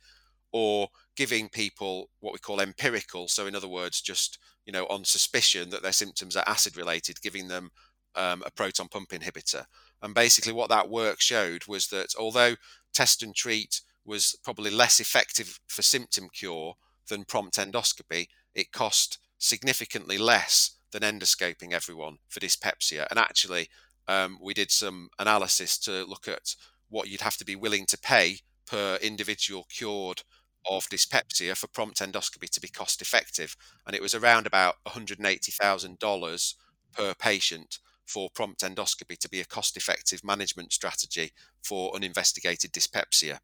Or 0.51 0.89
giving 1.15 1.49
people 1.49 2.09
what 2.21 2.33
we 2.33 2.39
call 2.39 2.59
empirical. 2.59 3.27
So 3.27 3.45
in 3.45 3.55
other 3.55 3.67
words, 3.67 4.01
just 4.01 4.39
you 4.65 4.73
know 4.73 4.85
on 4.85 5.05
suspicion 5.05 5.69
that 5.69 5.83
their 5.83 5.91
symptoms 5.91 6.35
are 6.35 6.47
acid 6.47 6.75
related, 6.75 7.21
giving 7.21 7.47
them 7.47 7.71
um, 8.15 8.43
a 8.45 8.51
proton 8.51 8.87
pump 8.87 9.09
inhibitor. 9.09 9.65
And 10.01 10.13
basically, 10.13 10.53
what 10.53 10.69
that 10.69 10.89
work 10.89 11.21
showed 11.21 11.67
was 11.67 11.87
that 11.87 12.15
although 12.17 12.55
test 12.93 13.21
and 13.21 13.35
treat 13.35 13.81
was 14.05 14.37
probably 14.43 14.71
less 14.71 14.99
effective 14.99 15.59
for 15.67 15.81
symptom 15.81 16.29
cure 16.33 16.75
than 17.09 17.25
prompt 17.25 17.57
endoscopy, 17.57 18.27
it 18.55 18.71
cost 18.71 19.19
significantly 19.37 20.17
less 20.17 20.71
than 20.91 21.01
endoscoping 21.01 21.71
everyone 21.71 22.17
for 22.27 22.39
dyspepsia. 22.39 23.07
And 23.09 23.19
actually, 23.19 23.69
um, 24.07 24.39
we 24.41 24.53
did 24.53 24.71
some 24.71 25.09
analysis 25.19 25.77
to 25.79 26.03
look 26.05 26.27
at 26.27 26.55
what 26.89 27.07
you'd 27.07 27.21
have 27.21 27.37
to 27.37 27.45
be 27.45 27.55
willing 27.55 27.85
to 27.87 27.97
pay 27.97 28.39
per 28.65 28.97
individual 29.01 29.65
cured 29.69 30.23
of 30.69 30.87
dyspepsia 30.89 31.55
for 31.55 31.67
prompt 31.67 31.99
endoscopy 31.99 32.49
to 32.49 32.61
be 32.61 32.67
cost 32.67 33.01
effective. 33.01 33.55
And 33.85 33.95
it 33.95 34.01
was 34.01 34.13
around 34.13 34.45
about 34.45 34.75
$180,000 34.87 36.53
per 36.93 37.13
patient 37.15 37.79
for 38.05 38.29
prompt 38.33 38.61
endoscopy 38.61 39.17
to 39.17 39.29
be 39.29 39.39
a 39.39 39.45
cost 39.45 39.77
effective 39.77 40.23
management 40.23 40.73
strategy 40.73 41.31
for 41.63 41.93
uninvestigated 41.95 42.71
dyspepsia. 42.71 43.39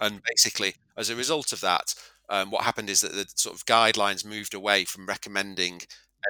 And 0.00 0.20
basically, 0.22 0.74
as 0.96 1.10
a 1.10 1.16
result 1.16 1.52
of 1.52 1.60
that, 1.60 1.94
um, 2.28 2.50
what 2.50 2.64
happened 2.64 2.90
is 2.90 3.00
that 3.00 3.12
the 3.12 3.26
sort 3.34 3.56
of 3.56 3.66
guidelines 3.66 4.24
moved 4.24 4.54
away 4.54 4.84
from 4.84 5.06
recommending 5.06 5.80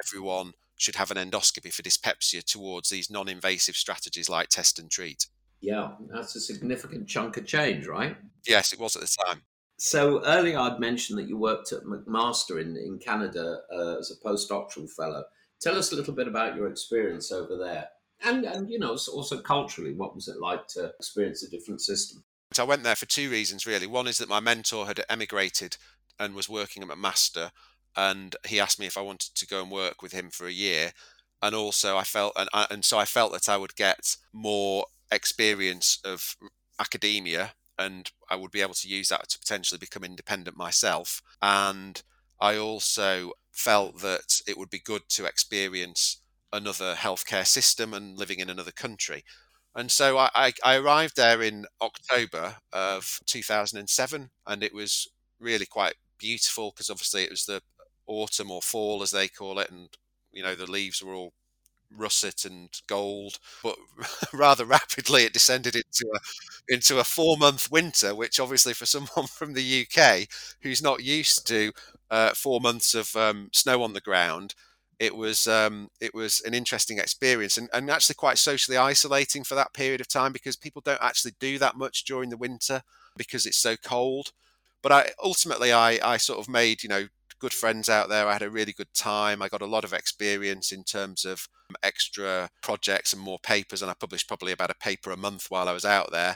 everyone 0.03 0.53
should 0.77 0.95
have 0.95 1.11
an 1.11 1.17
endoscopy 1.17 1.71
for 1.71 1.81
dyspepsia 1.81 2.41
towards 2.41 2.89
these 2.89 3.09
non 3.09 3.27
invasive 3.27 3.75
strategies 3.75 4.29
like 4.29 4.47
test 4.47 4.79
and 4.79 4.89
treat. 4.89 5.27
Yeah, 5.61 5.91
that's 6.09 6.35
a 6.35 6.39
significant 6.39 7.07
chunk 7.07 7.35
of 7.35 7.45
change, 7.45 7.85
right? 7.85 8.15
Yes, 8.47 8.71
it 8.71 8.79
was 8.79 8.95
at 8.95 9.01
the 9.01 9.15
time. 9.25 9.41
So 9.79 10.21
earlier 10.25 10.59
I'd 10.59 10.79
mentioned 10.79 11.17
that 11.19 11.29
you 11.29 11.37
worked 11.37 11.71
at 11.71 11.83
McMaster 11.83 12.61
in, 12.61 12.75
in 12.75 12.99
Canada 12.99 13.61
uh, 13.73 13.97
as 13.97 14.11
a 14.11 14.27
postdoctoral 14.27 14.89
fellow. 14.89 15.23
Tell 15.61 15.77
us 15.77 15.93
a 15.93 15.95
little 15.95 16.13
bit 16.13 16.27
about 16.27 16.57
your 16.57 16.67
experience 16.67 17.31
over 17.31 17.57
there. 17.57 17.87
And, 18.25 18.43
and 18.43 18.69
you 18.69 18.77
know, 18.77 18.89
also 18.89 19.39
culturally, 19.39 19.93
what 19.93 20.13
was 20.13 20.27
it 20.27 20.41
like 20.41 20.67
to 20.69 20.87
experience 20.99 21.43
a 21.43 21.49
different 21.49 21.81
system? 21.81 22.25
I 22.59 22.63
went 22.63 22.83
there 22.83 22.95
for 22.97 23.05
two 23.05 23.29
reasons, 23.29 23.65
really. 23.65 23.87
One 23.87 24.07
is 24.07 24.17
that 24.17 24.27
my 24.27 24.41
mentor 24.41 24.85
had 24.85 25.01
emigrated 25.09 25.77
and 26.19 26.35
was 26.35 26.49
working 26.49 26.83
at 26.83 26.89
McMaster, 26.89 27.51
and 27.95 28.35
he 28.45 28.59
asked 28.59 28.79
me 28.79 28.85
if 28.85 28.97
I 28.97 29.01
wanted 29.01 29.33
to 29.35 29.47
go 29.47 29.61
and 29.61 29.71
work 29.71 30.01
with 30.01 30.11
him 30.11 30.29
for 30.29 30.45
a 30.45 30.51
year. 30.51 30.91
And 31.41 31.55
also, 31.55 31.95
I 31.95 32.03
felt, 32.03 32.33
and, 32.35 32.49
I, 32.53 32.67
and 32.69 32.83
so 32.83 32.99
I 32.99 33.05
felt 33.05 33.31
that 33.31 33.47
I 33.47 33.55
would 33.55 33.75
get 33.75 34.17
more 34.33 34.87
experience 35.09 35.99
of 36.03 36.35
academia 36.79 37.53
and 37.79 38.11
I 38.29 38.35
would 38.35 38.51
be 38.51 38.61
able 38.61 38.73
to 38.75 38.89
use 38.89 39.09
that 39.09 39.29
to 39.29 39.39
potentially 39.39 39.79
become 39.79 40.03
independent 40.03 40.57
myself. 40.57 41.21
And 41.41 42.01
I 42.39 42.57
also 42.57 43.31
felt 43.51 44.01
that 44.01 44.41
it 44.45 44.57
would 44.57 44.69
be 44.69 44.79
good 44.79 45.03
to 45.09 45.25
experience 45.25 46.21
another 46.51 46.95
healthcare 46.95 47.47
system 47.47 47.93
and 47.93 48.17
living 48.17 48.39
in 48.39 48.49
another 48.49 48.71
country. 48.71 49.23
And 49.75 49.89
so 49.89 50.17
I, 50.17 50.51
I, 50.63 50.75
arrived 50.75 51.15
there 51.15 51.41
in 51.41 51.65
October 51.81 52.57
of 52.73 53.21
2007, 53.27 54.29
and 54.45 54.63
it 54.63 54.73
was 54.73 55.07
really 55.39 55.65
quite 55.65 55.93
beautiful 56.17 56.71
because 56.71 56.89
obviously 56.89 57.23
it 57.23 57.29
was 57.29 57.45
the 57.45 57.61
autumn 58.07 58.51
or 58.51 58.61
fall, 58.61 59.01
as 59.03 59.11
they 59.11 59.27
call 59.27 59.59
it, 59.59 59.69
and 59.69 59.89
you 60.31 60.43
know 60.43 60.55
the 60.55 60.69
leaves 60.69 61.03
were 61.03 61.13
all 61.13 61.33
russet 61.95 62.45
and 62.45 62.69
gold, 62.87 63.39
but 63.63 63.75
rather 64.33 64.65
rapidly 64.65 65.23
it 65.23 65.33
descended 65.33 65.75
into 65.75 66.05
a 66.13 66.19
into 66.67 66.99
a 66.99 67.03
four 67.03 67.37
month 67.37 67.71
winter, 67.71 68.13
which 68.15 68.39
obviously 68.39 68.73
for 68.73 68.85
someone 68.85 69.27
from 69.27 69.53
the 69.53 69.85
UK 69.85 70.27
who's 70.61 70.81
not 70.81 71.03
used 71.03 71.47
to 71.47 71.71
uh, 72.11 72.31
four 72.33 72.59
months 72.61 72.93
of 72.95 73.15
um, 73.15 73.49
snow 73.53 73.83
on 73.83 73.93
the 73.93 74.01
ground, 74.01 74.55
it 74.99 75.15
was 75.15 75.47
um, 75.47 75.89
it 76.01 76.13
was 76.13 76.41
an 76.41 76.53
interesting 76.53 76.97
experience 76.99 77.57
and, 77.57 77.69
and 77.73 77.89
actually 77.89 78.15
quite 78.15 78.37
socially 78.37 78.77
isolating 78.77 79.43
for 79.43 79.55
that 79.55 79.73
period 79.73 80.01
of 80.01 80.07
time 80.07 80.33
because 80.33 80.55
people 80.55 80.81
don't 80.83 81.01
actually 81.01 81.33
do 81.39 81.57
that 81.59 81.77
much 81.77 82.03
during 82.03 82.29
the 82.29 82.37
winter 82.37 82.81
because 83.17 83.45
it's 83.45 83.57
so 83.57 83.75
cold. 83.77 84.31
But 84.81 84.91
I 84.91 85.11
ultimately 85.23 85.71
I, 85.73 85.99
I 86.03 86.17
sort 86.17 86.39
of 86.39 86.49
made 86.49 86.83
you 86.83 86.89
know 86.89 87.07
good 87.39 87.53
friends 87.53 87.89
out 87.89 88.09
there. 88.09 88.27
I 88.27 88.33
had 88.33 88.41
a 88.41 88.49
really 88.49 88.73
good 88.73 88.93
time. 88.93 89.41
I 89.41 89.49
got 89.49 89.61
a 89.61 89.67
lot 89.67 89.83
of 89.83 89.93
experience 89.93 90.71
in 90.71 90.83
terms 90.83 91.25
of 91.25 91.47
um, 91.69 91.75
extra 91.83 92.49
projects 92.61 93.13
and 93.13 93.21
more 93.21 93.39
papers, 93.39 93.81
and 93.81 93.89
I 93.89 93.93
published 93.93 94.27
probably 94.27 94.51
about 94.51 94.71
a 94.71 94.75
paper 94.75 95.11
a 95.11 95.17
month 95.17 95.47
while 95.49 95.69
I 95.69 95.73
was 95.73 95.85
out 95.85 96.11
there. 96.11 96.35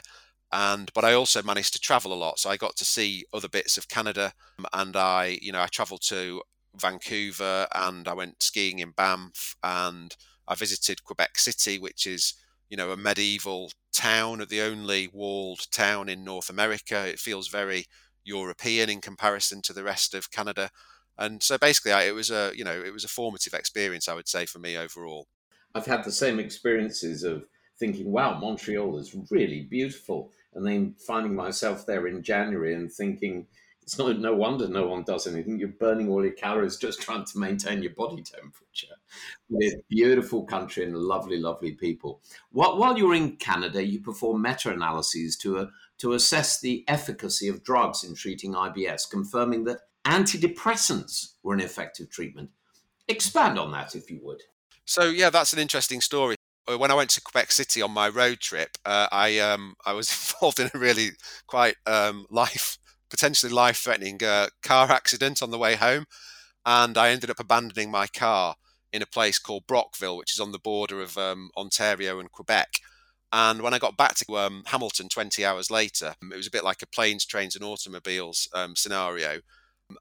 And 0.52 0.90
but 0.94 1.04
I 1.04 1.14
also 1.14 1.42
managed 1.42 1.72
to 1.74 1.80
travel 1.80 2.12
a 2.12 2.14
lot, 2.14 2.38
so 2.38 2.50
I 2.50 2.56
got 2.56 2.76
to 2.76 2.84
see 2.84 3.24
other 3.32 3.48
bits 3.48 3.76
of 3.76 3.88
Canada, 3.88 4.32
um, 4.58 4.66
and 4.72 4.96
I, 4.96 5.38
you 5.42 5.52
know, 5.52 5.62
I 5.62 5.66
travelled 5.66 6.02
to 6.08 6.42
Vancouver 6.76 7.66
and 7.74 8.08
I 8.08 8.14
went 8.14 8.42
skiing 8.42 8.78
in 8.78 8.90
Banff, 8.90 9.56
and 9.62 10.14
I 10.46 10.54
visited 10.54 11.04
Quebec 11.04 11.38
City, 11.38 11.78
which 11.78 12.06
is 12.06 12.34
you 12.68 12.76
know 12.76 12.90
a 12.90 12.96
medieval 12.96 13.70
town, 13.92 14.44
the 14.48 14.60
only 14.60 15.08
walled 15.12 15.70
town 15.70 16.08
in 16.08 16.24
North 16.24 16.50
America. 16.50 17.06
It 17.06 17.18
feels 17.18 17.48
very 17.48 17.86
European 18.24 18.90
in 18.90 19.00
comparison 19.00 19.62
to 19.62 19.72
the 19.72 19.84
rest 19.84 20.14
of 20.14 20.30
Canada. 20.30 20.70
And 21.18 21.42
so 21.42 21.58
basically, 21.58 21.92
I, 21.92 22.04
it 22.04 22.14
was 22.14 22.30
a 22.30 22.52
you 22.54 22.64
know 22.64 22.80
it 22.80 22.92
was 22.92 23.04
a 23.04 23.08
formative 23.08 23.54
experience, 23.54 24.08
I 24.08 24.14
would 24.14 24.28
say, 24.28 24.46
for 24.46 24.58
me 24.58 24.76
overall. 24.76 25.28
I've 25.74 25.86
had 25.86 26.04
the 26.04 26.12
same 26.12 26.38
experiences 26.38 27.22
of 27.22 27.46
thinking, 27.78 28.10
"Wow, 28.10 28.38
Montreal 28.38 28.98
is 28.98 29.16
really 29.30 29.62
beautiful," 29.62 30.32
and 30.54 30.66
then 30.66 30.94
finding 31.06 31.34
myself 31.34 31.86
there 31.86 32.06
in 32.06 32.22
January 32.22 32.74
and 32.74 32.92
thinking, 32.92 33.46
"It's 33.82 33.96
not 33.96 34.18
no 34.18 34.34
wonder 34.34 34.66
no 34.66 34.88
one 34.88 35.04
does 35.04 35.28
anything. 35.28 35.58
You're 35.58 35.68
burning 35.68 36.08
all 36.08 36.24
your 36.24 36.32
calories 36.32 36.76
just 36.76 37.00
trying 37.00 37.24
to 37.26 37.38
maintain 37.38 37.82
your 37.82 37.94
body 37.94 38.22
temperature." 38.22 38.96
It's 39.50 39.82
beautiful 39.88 40.44
country 40.44 40.84
and 40.84 40.96
lovely, 40.96 41.38
lovely 41.38 41.72
people. 41.72 42.22
While, 42.50 42.76
while 42.78 42.98
you're 42.98 43.14
in 43.14 43.36
Canada, 43.36 43.84
you 43.84 44.00
perform 44.00 44.42
meta-analyses 44.42 45.36
to 45.38 45.58
a, 45.58 45.70
to 45.98 46.14
assess 46.14 46.60
the 46.60 46.84
efficacy 46.88 47.46
of 47.46 47.62
drugs 47.62 48.02
in 48.02 48.16
treating 48.16 48.54
IBS, 48.54 49.08
confirming 49.08 49.64
that 49.64 49.78
antidepressants 50.04 51.34
were 51.42 51.54
an 51.54 51.60
effective 51.60 52.10
treatment. 52.10 52.50
Expand 53.08 53.58
on 53.58 53.70
that, 53.72 53.94
if 53.94 54.10
you 54.10 54.20
would. 54.22 54.42
So, 54.84 55.04
yeah, 55.04 55.30
that's 55.30 55.52
an 55.52 55.58
interesting 55.58 56.00
story. 56.00 56.36
Uh, 56.70 56.78
when 56.78 56.90
I 56.90 56.94
went 56.94 57.10
to 57.10 57.20
Quebec 57.20 57.52
City 57.52 57.82
on 57.82 57.90
my 57.90 58.08
road 58.08 58.40
trip, 58.40 58.76
uh, 58.84 59.08
I 59.12 59.38
um, 59.38 59.74
I 59.84 59.92
was 59.92 60.10
involved 60.34 60.60
in 60.60 60.70
a 60.72 60.78
really 60.78 61.10
quite 61.46 61.76
um, 61.86 62.26
life 62.30 62.78
potentially 63.10 63.52
life 63.52 63.76
threatening 63.76 64.22
uh, 64.24 64.48
car 64.62 64.90
accident 64.90 65.40
on 65.42 65.50
the 65.50 65.58
way 65.58 65.76
home, 65.76 66.04
and 66.66 66.98
I 66.98 67.10
ended 67.10 67.30
up 67.30 67.38
abandoning 67.38 67.90
my 67.90 68.06
car 68.06 68.56
in 68.92 69.02
a 69.02 69.06
place 69.06 69.38
called 69.38 69.66
Brockville, 69.66 70.16
which 70.16 70.34
is 70.34 70.40
on 70.40 70.52
the 70.52 70.58
border 70.58 71.00
of 71.00 71.18
um, 71.18 71.50
Ontario 71.56 72.18
and 72.18 72.30
Quebec. 72.30 72.80
And 73.32 73.62
when 73.62 73.74
I 73.74 73.78
got 73.78 73.96
back 73.96 74.14
to 74.16 74.38
um, 74.38 74.62
Hamilton 74.66 75.08
20 75.08 75.44
hours 75.44 75.70
later, 75.70 76.14
it 76.22 76.36
was 76.36 76.46
a 76.46 76.52
bit 76.52 76.62
like 76.62 76.82
a 76.82 76.86
planes, 76.86 77.26
trains, 77.26 77.56
and 77.56 77.64
automobiles 77.64 78.48
um, 78.54 78.76
scenario. 78.76 79.40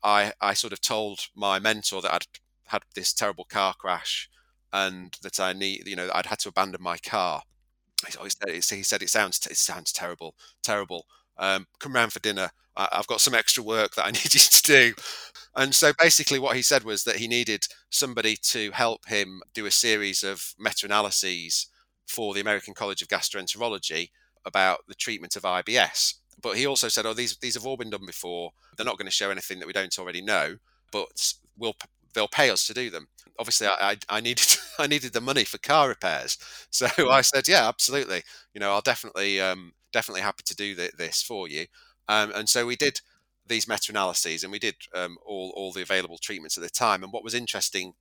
I, 0.03 0.33
I 0.41 0.53
sort 0.53 0.73
of 0.73 0.81
told 0.81 1.27
my 1.35 1.59
mentor 1.59 2.01
that 2.01 2.13
I'd 2.13 2.25
had 2.67 2.83
this 2.95 3.13
terrible 3.13 3.45
car 3.45 3.73
crash 3.73 4.29
and 4.71 5.15
that 5.21 5.39
I 5.39 5.53
need, 5.53 5.87
you 5.87 5.95
know, 5.95 6.09
I'd 6.13 6.27
had 6.27 6.39
to 6.39 6.49
abandon 6.49 6.81
my 6.81 6.97
car. 6.97 7.43
He 8.05 8.61
said, 8.61 8.77
he 8.77 8.83
said 8.83 9.01
it 9.01 9.09
sounds 9.09 9.45
it 9.49 9.57
sounds 9.57 9.91
terrible, 9.93 10.35
terrible. 10.63 11.05
Um, 11.37 11.67
come 11.79 11.93
round 11.93 12.13
for 12.13 12.19
dinner. 12.19 12.51
I, 12.75 12.89
I've 12.91 13.07
got 13.07 13.21
some 13.21 13.33
extra 13.33 13.63
work 13.63 13.95
that 13.95 14.05
I 14.05 14.11
need 14.11 14.33
you 14.33 14.39
to 14.41 14.61
do. 14.63 14.93
And 15.55 15.73
so 15.73 15.93
basically, 15.99 16.39
what 16.39 16.55
he 16.55 16.61
said 16.61 16.83
was 16.83 17.03
that 17.05 17.17
he 17.17 17.27
needed 17.27 17.65
somebody 17.89 18.35
to 18.43 18.71
help 18.71 19.07
him 19.07 19.41
do 19.53 19.65
a 19.65 19.71
series 19.71 20.23
of 20.23 20.53
meta 20.59 20.85
analyses 20.85 21.67
for 22.07 22.33
the 22.33 22.41
American 22.41 22.73
College 22.73 23.01
of 23.01 23.07
Gastroenterology 23.07 24.09
about 24.45 24.79
the 24.87 24.95
treatment 24.95 25.35
of 25.35 25.43
IBS. 25.43 26.15
But 26.43 26.57
he 26.57 26.67
also 26.67 26.89
said, 26.89 27.05
"Oh, 27.07 27.13
these 27.13 27.37
these 27.37 27.55
have 27.55 27.65
all 27.65 27.77
been 27.77 27.89
done 27.89 28.05
before. 28.05 28.51
They're 28.77 28.85
not 28.85 28.97
going 28.97 29.07
to 29.07 29.11
show 29.11 29.31
anything 29.31 29.59
that 29.59 29.67
we 29.67 29.73
don't 29.73 29.97
already 29.97 30.21
know, 30.21 30.57
but 30.91 31.33
we'll 31.57 31.75
they'll 32.13 32.27
pay 32.27 32.51
us 32.51 32.67
to 32.67 32.73
do 32.75 32.89
them." 32.91 33.07
Obviously, 33.39 33.67
I, 33.67 33.91
I, 33.91 33.97
I 34.09 34.21
needed 34.21 34.45
I 34.79 34.87
needed 34.87 35.13
the 35.13 35.21
money 35.21 35.45
for 35.45 35.57
car 35.57 35.87
repairs, 35.87 36.37
so 36.69 36.87
I 37.09 37.21
said, 37.21 37.47
"Yeah, 37.47 37.67
absolutely. 37.67 38.23
You 38.53 38.59
know, 38.59 38.71
I'll 38.71 38.81
definitely 38.81 39.41
um, 39.41 39.73
definitely 39.93 40.21
happy 40.21 40.43
to 40.45 40.55
do 40.55 40.75
this 40.75 41.21
for 41.23 41.47
you." 41.47 41.65
Um, 42.09 42.31
and 42.35 42.49
so 42.49 42.65
we 42.65 42.75
did 42.75 42.99
these 43.47 43.67
meta-analyses, 43.67 44.43
and 44.43 44.51
we 44.51 44.59
did 44.59 44.75
um, 44.93 45.17
all 45.25 45.53
all 45.55 45.71
the 45.71 45.81
available 45.81 46.17
treatments 46.17 46.57
at 46.57 46.63
the 46.63 46.69
time. 46.69 47.03
And 47.03 47.13
what 47.13 47.23
was 47.23 47.33
interesting 47.33 47.93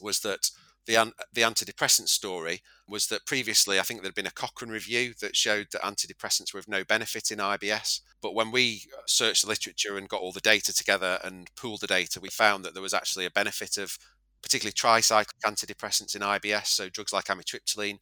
was 0.00 0.20
that 0.20 0.50
the 0.90 1.12
the 1.32 1.42
antidepressant 1.42 2.08
story 2.08 2.62
was 2.88 3.06
that 3.06 3.26
previously 3.26 3.78
I 3.78 3.82
think 3.82 4.02
there'd 4.02 4.14
been 4.14 4.26
a 4.26 4.32
Cochrane 4.32 4.72
review 4.72 5.14
that 5.20 5.36
showed 5.36 5.68
that 5.72 5.82
antidepressants 5.82 6.52
were 6.52 6.58
of 6.58 6.68
no 6.68 6.82
benefit 6.82 7.30
in 7.30 7.38
IBS. 7.38 8.00
But 8.20 8.34
when 8.34 8.50
we 8.50 8.82
uh, 8.92 9.02
searched 9.06 9.42
the 9.42 9.48
literature 9.48 9.96
and 9.96 10.08
got 10.08 10.20
all 10.20 10.32
the 10.32 10.40
data 10.40 10.72
together 10.74 11.18
and 11.22 11.48
pooled 11.56 11.80
the 11.80 11.86
data, 11.86 12.20
we 12.20 12.28
found 12.28 12.64
that 12.64 12.74
there 12.74 12.82
was 12.82 12.92
actually 12.92 13.24
a 13.24 13.30
benefit 13.30 13.78
of 13.78 13.96
particularly 14.42 14.72
tricyclic 14.72 15.28
antidepressants 15.46 16.16
in 16.16 16.22
IBS, 16.22 16.66
so 16.66 16.88
drugs 16.88 17.12
like 17.12 17.26
amitriptyline. 17.26 17.98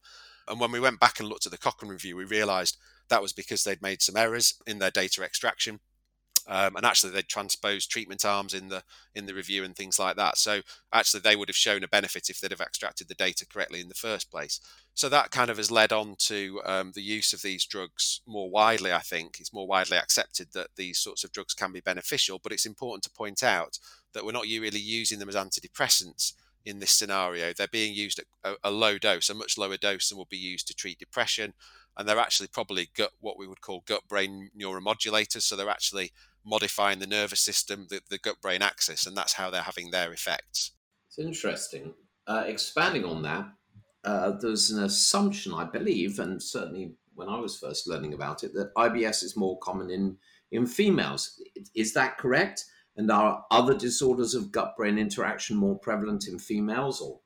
And 0.49 0.59
when 0.59 0.73
we 0.73 0.81
went 0.81 0.99
back 0.99 1.21
and 1.21 1.29
looked 1.29 1.47
at 1.47 1.53
the 1.53 1.59
Cochrane 1.59 1.93
review, 1.93 2.17
we 2.17 2.25
realised 2.25 2.79
that 3.11 3.23
was 3.23 3.33
because 3.33 3.65
they'd 3.65 3.83
made 3.83 4.03
some 4.03 4.17
errors 4.17 4.55
in 4.67 4.79
their 4.79 4.91
data 4.91 5.23
extraction. 5.23 5.81
Um, 6.49 6.77
and 6.77 6.87
actually 6.87 7.13
they'd 7.13 7.29
transposed 7.29 7.91
treatment 7.91 8.25
arms 8.25 8.55
in 8.55 8.69
the 8.69 8.83
in 9.15 9.27
the 9.27 9.35
review 9.35 9.65
and 9.65 9.77
things 9.77 9.99
like 9.99 10.17
that. 10.17 10.39
So 10.39 10.63
actually 10.93 11.21
they 11.21 11.37
would 11.37 11.49
have 11.49 11.57
shown 11.57 11.85
a 11.85 11.89
benefit 11.89 12.31
if 12.31 12.41
they'd 12.41 12.51
have 12.51 12.61
extracted 12.61 13.09
the 13.09 13.15
data 13.15 13.47
correctly 13.47 13.81
in 13.81 13.89
the 13.89 13.95
first 13.95 14.31
place. 14.31 14.59
So 14.95 15.11
that 15.11 15.31
kind 15.31 15.51
of 15.51 15.59
has 15.59 15.71
led 15.71 15.93
on 15.93 16.17
to 16.21 16.61
um, 16.65 16.93
the 16.95 17.03
use 17.03 17.35
of 17.35 17.43
these 17.43 17.67
drugs 17.67 18.23
more 18.27 18.51
widely. 18.51 18.93
I 18.93 19.01
think 19.01 19.39
it's 19.39 19.53
more 19.53 19.67
widely 19.67 19.99
accepted 19.99 20.49
that 20.55 20.69
these 20.77 20.99
sorts 20.99 21.23
of 21.23 21.33
drugs 21.33 21.53
can 21.53 21.71
be 21.71 21.81
beneficial. 21.81 22.41
But 22.43 22.53
it's 22.53 22.67
important 22.67 23.05
to 23.05 23.11
point 23.11 23.43
out 23.43 23.79
that 24.15 24.25
we're 24.25 24.33
not 24.33 24.45
really 24.45 24.81
using 24.81 25.19
them 25.19 25.29
as 25.29 25.37
antidepressants 25.37 26.33
in 26.65 26.81
this 26.81 26.93
scenario. 26.93 27.53
They're 27.53 27.69
being 27.69 27.95
used 27.95 28.21
at 28.21 28.25
a, 28.43 28.55
a 28.65 28.71
low 28.71 28.97
dose, 28.97 29.29
a 29.29 29.35
much 29.35 29.59
lower 29.59 29.77
dose 29.77 30.09
than 30.09 30.19
will 30.19 30.25
be 30.25 30.39
used 30.39 30.67
to 30.69 30.75
treat 30.75 30.99
depression 30.99 31.53
and 31.99 32.09
they're 32.09 32.19
actually 32.19 32.47
probably 32.47 32.89
gut 32.97 33.11
what 33.21 33.37
we 33.37 33.49
would 33.49 33.61
call 33.61 33.83
gut 33.85 34.07
brain 34.09 34.51
neuromodulators. 34.59 35.43
So 35.43 35.57
they're 35.57 35.69
actually 35.69 36.13
modifying 36.49 36.99
the 36.99 37.07
nervous 37.07 37.41
system, 37.41 37.87
the, 37.91 38.01
the 38.09 38.19
gut 38.19 38.41
brain 38.41 38.63
axis, 38.63 39.07
and 39.07 39.17
that's 39.17 39.35
how 39.35 39.51
they're 39.51 39.63
having 39.63 39.91
their 39.91 40.13
effects. 40.13 40.73
It's 41.09 41.19
interesting. 41.19 41.95
Uh, 42.27 42.45
expanding 42.47 43.05
on 43.05 43.23
that, 43.23 43.49
uh, 44.05 44.33
there's 44.41 44.71
an 44.71 44.85
assumption, 44.85 45.53
I 45.55 45.65
believe, 45.65 46.19
and 46.19 46.43
certainly 46.43 46.95
when 47.15 47.29
I 47.29 47.39
was 47.39 47.59
first 47.59 47.89
learning 47.89 48.15
about 48.15 48.45
it, 48.45 48.55
that 48.55 48.75
IBS 48.77 49.23
is 49.23 49.37
more 49.37 49.59
common 49.59 49.91
in, 49.91 50.17
in 50.53 50.67
females. 50.67 51.41
Is 51.75 51.93
that 51.95 52.17
correct? 52.19 52.65
And 52.97 53.11
are 53.11 53.45
other 53.51 53.77
disorders 53.77 54.35
of 54.35 54.53
gut 54.53 54.77
brain 54.77 54.99
interaction 54.99 55.57
more 55.57 55.79
prevalent 55.79 56.29
in 56.29 56.39
females 56.39 57.01
or 57.01 57.21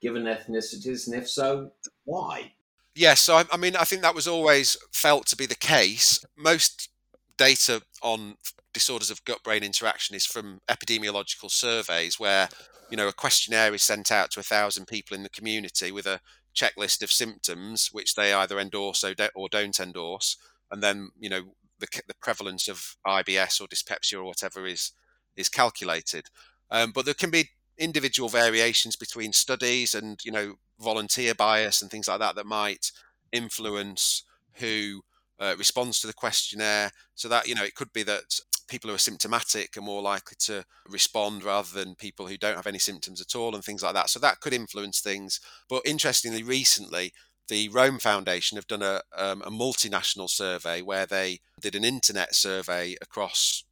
given 0.00 0.24
ethnicities? 0.24 1.06
And 1.06 1.16
if 1.16 1.28
so, 1.28 1.72
why? 2.04 2.52
Yes, 2.94 3.20
so 3.20 3.36
I, 3.36 3.44
I 3.52 3.56
mean, 3.56 3.76
I 3.76 3.84
think 3.84 4.02
that 4.02 4.14
was 4.14 4.26
always 4.26 4.76
felt 4.92 5.26
to 5.26 5.36
be 5.36 5.46
the 5.46 5.54
case. 5.54 6.24
Most 6.36 6.90
data 7.36 7.82
on 8.02 8.36
disorders 8.76 9.10
of 9.10 9.24
gut 9.24 9.42
brain 9.42 9.62
interaction 9.62 10.14
is 10.14 10.26
from 10.26 10.60
epidemiological 10.68 11.50
surveys 11.50 12.20
where 12.20 12.46
you 12.90 12.96
know 12.98 13.08
a 13.08 13.12
questionnaire 13.12 13.72
is 13.72 13.82
sent 13.82 14.12
out 14.12 14.30
to 14.30 14.38
a 14.38 14.42
thousand 14.42 14.86
people 14.86 15.16
in 15.16 15.22
the 15.22 15.30
community 15.30 15.90
with 15.90 16.04
a 16.04 16.20
checklist 16.54 17.02
of 17.02 17.10
symptoms 17.10 17.88
which 17.90 18.16
they 18.16 18.34
either 18.34 18.60
endorse 18.60 19.02
or, 19.02 19.14
or 19.34 19.48
don't 19.48 19.80
endorse 19.80 20.36
and 20.70 20.82
then 20.82 21.08
you 21.18 21.30
know 21.30 21.54
the, 21.78 21.86
the, 22.06 22.12
prevalence 22.20 22.68
of 22.68 22.96
IBS 23.06 23.62
or 23.62 23.66
dyspepsia 23.66 24.18
or 24.18 24.24
whatever 24.24 24.66
is 24.66 24.92
is 25.38 25.48
calculated 25.48 26.26
um, 26.70 26.92
but 26.94 27.06
there 27.06 27.14
can 27.14 27.30
be 27.30 27.48
individual 27.78 28.28
variations 28.28 28.94
between 28.94 29.32
studies 29.32 29.94
and 29.94 30.20
you 30.22 30.30
know 30.30 30.56
volunteer 30.78 31.34
bias 31.34 31.80
and 31.80 31.90
things 31.90 32.08
like 32.08 32.18
that 32.18 32.34
that 32.34 32.44
might 32.44 32.92
influence 33.32 34.24
who 34.56 35.00
uh, 35.38 35.54
responds 35.58 36.00
to 36.00 36.06
the 36.06 36.14
questionnaire. 36.14 36.90
So 37.14 37.28
that 37.28 37.48
you 37.48 37.54
know, 37.54 37.64
it 37.64 37.74
could 37.74 37.92
be 37.92 38.02
that 38.04 38.40
people 38.68 38.88
who 38.88 38.94
are 38.94 38.98
symptomatic 38.98 39.76
are 39.76 39.82
more 39.82 40.02
likely 40.02 40.36
to 40.40 40.64
respond 40.88 41.44
rather 41.44 41.72
than 41.72 41.94
people 41.94 42.26
who 42.26 42.36
don't 42.36 42.56
have 42.56 42.66
any 42.66 42.78
symptoms 42.78 43.20
at 43.20 43.34
all, 43.34 43.54
and 43.54 43.64
things 43.64 43.82
like 43.82 43.94
that. 43.94 44.10
So 44.10 44.18
that 44.20 44.40
could 44.40 44.52
influence 44.52 45.00
things. 45.00 45.40
But 45.68 45.82
interestingly, 45.84 46.42
recently. 46.42 47.12
The 47.48 47.68
Rome 47.68 48.00
Foundation 48.00 48.56
have 48.56 48.66
done 48.66 48.82
a, 48.82 49.02
um, 49.16 49.40
a 49.42 49.52
multinational 49.52 50.28
survey 50.28 50.82
where 50.82 51.06
they 51.06 51.38
did 51.60 51.76
an 51.76 51.84
internet 51.84 52.34
survey 52.34 52.96
across 53.00 53.62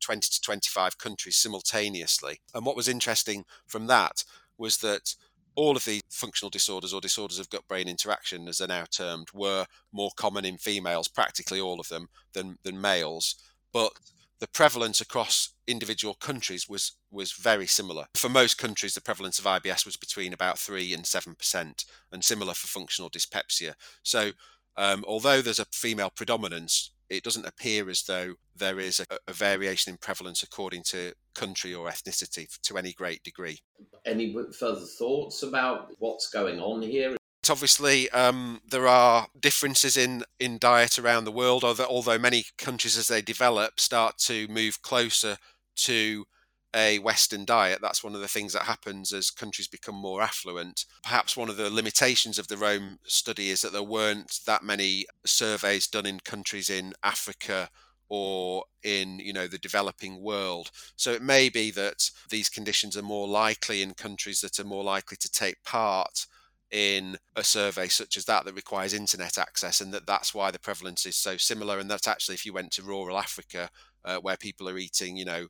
20 0.00 0.28
to 0.30 0.40
25 0.40 0.98
countries 0.98 1.36
simultaneously. 1.36 2.40
And 2.54 2.66
what 2.66 2.76
was 2.76 2.88
interesting 2.88 3.44
from 3.66 3.86
that 3.86 4.24
was 4.58 4.78
that 4.78 5.14
all 5.54 5.76
of 5.76 5.84
the 5.84 6.00
functional 6.08 6.50
disorders 6.50 6.92
or 6.92 7.00
disorders 7.00 7.38
of 7.38 7.50
gut 7.50 7.66
brain 7.68 7.88
interaction, 7.88 8.48
as 8.48 8.58
they're 8.58 8.68
now 8.68 8.84
termed, 8.90 9.28
were 9.34 9.66
more 9.92 10.10
common 10.16 10.44
in 10.44 10.56
females, 10.56 11.08
practically 11.08 11.60
all 11.60 11.80
of 11.80 11.88
them, 11.88 12.08
than, 12.32 12.58
than 12.62 12.80
males. 12.80 13.36
But 13.72 13.92
the 14.42 14.48
prevalence 14.48 15.00
across 15.00 15.50
individual 15.68 16.14
countries 16.14 16.68
was 16.68 16.96
was 17.12 17.30
very 17.30 17.68
similar. 17.68 18.06
For 18.16 18.28
most 18.28 18.58
countries, 18.58 18.92
the 18.92 19.00
prevalence 19.00 19.38
of 19.38 19.44
IBS 19.44 19.86
was 19.86 19.96
between 19.96 20.32
about 20.32 20.58
three 20.58 20.92
and 20.92 21.06
seven 21.06 21.36
percent, 21.36 21.84
and 22.10 22.24
similar 22.24 22.52
for 22.52 22.66
functional 22.66 23.08
dyspepsia. 23.08 23.76
So, 24.02 24.32
um, 24.76 25.04
although 25.06 25.42
there's 25.42 25.60
a 25.60 25.66
female 25.66 26.10
predominance, 26.10 26.90
it 27.08 27.22
doesn't 27.22 27.46
appear 27.46 27.88
as 27.88 28.02
though 28.02 28.34
there 28.56 28.80
is 28.80 28.98
a, 28.98 29.06
a, 29.28 29.32
variation 29.32 29.92
in 29.92 29.98
prevalence 29.98 30.42
according 30.42 30.82
to 30.88 31.12
country 31.36 31.72
or 31.72 31.88
ethnicity 31.88 32.48
to 32.62 32.76
any 32.76 32.92
great 32.92 33.22
degree. 33.22 33.60
Any 34.04 34.34
further 34.58 34.86
thoughts 34.98 35.44
about 35.44 35.92
what's 36.00 36.28
going 36.30 36.58
on 36.58 36.82
here? 36.82 37.14
Obviously, 37.50 38.08
um, 38.10 38.60
there 38.68 38.86
are 38.86 39.26
differences 39.38 39.96
in, 39.96 40.24
in 40.38 40.58
diet 40.58 40.98
around 40.98 41.24
the 41.24 41.32
world, 41.32 41.64
although, 41.64 41.86
although 41.86 42.18
many 42.18 42.44
countries, 42.56 42.96
as 42.96 43.08
they 43.08 43.20
develop, 43.20 43.80
start 43.80 44.18
to 44.18 44.46
move 44.46 44.80
closer 44.82 45.36
to 45.74 46.24
a 46.74 46.98
Western 47.00 47.44
diet. 47.44 47.80
That's 47.82 48.04
one 48.04 48.14
of 48.14 48.20
the 48.20 48.28
things 48.28 48.52
that 48.52 48.62
happens 48.62 49.12
as 49.12 49.30
countries 49.30 49.68
become 49.68 49.94
more 49.94 50.22
affluent. 50.22 50.84
Perhaps 51.02 51.36
one 51.36 51.48
of 51.48 51.56
the 51.56 51.70
limitations 51.70 52.38
of 52.38 52.48
the 52.48 52.56
Rome 52.56 52.98
study 53.04 53.50
is 53.50 53.60
that 53.62 53.72
there 53.72 53.82
weren't 53.82 54.40
that 54.46 54.62
many 54.62 55.06
surveys 55.26 55.86
done 55.86 56.06
in 56.06 56.20
countries 56.20 56.70
in 56.70 56.94
Africa 57.02 57.68
or 58.08 58.64
in 58.82 59.18
you 59.18 59.32
know 59.32 59.46
the 59.46 59.56
developing 59.56 60.20
world 60.22 60.70
so 60.96 61.12
it 61.12 61.22
may 61.22 61.48
be 61.48 61.70
that 61.70 62.10
these 62.28 62.50
conditions 62.50 62.94
are 62.94 63.02
more 63.02 63.26
likely 63.26 63.80
in 63.80 63.94
countries 63.94 64.42
that 64.42 64.58
are 64.58 64.64
more 64.64 64.84
likely 64.84 65.16
to 65.16 65.30
take 65.30 65.62
part 65.64 66.26
in 66.72 67.16
a 67.36 67.44
survey 67.44 67.86
such 67.86 68.16
as 68.16 68.24
that 68.24 68.44
that 68.44 68.54
requires 68.54 68.94
internet 68.94 69.36
access 69.36 69.80
and 69.80 69.92
that 69.92 70.06
that's 70.06 70.34
why 70.34 70.50
the 70.50 70.58
prevalence 70.58 71.04
is 71.04 71.16
so 71.16 71.36
similar 71.36 71.78
and 71.78 71.90
that 71.90 72.08
actually 72.08 72.34
if 72.34 72.46
you 72.46 72.52
went 72.52 72.70
to 72.70 72.82
rural 72.82 73.18
africa 73.18 73.68
uh, 74.06 74.16
where 74.16 74.38
people 74.38 74.66
are 74.68 74.78
eating 74.78 75.16
you 75.16 75.24
know 75.24 75.46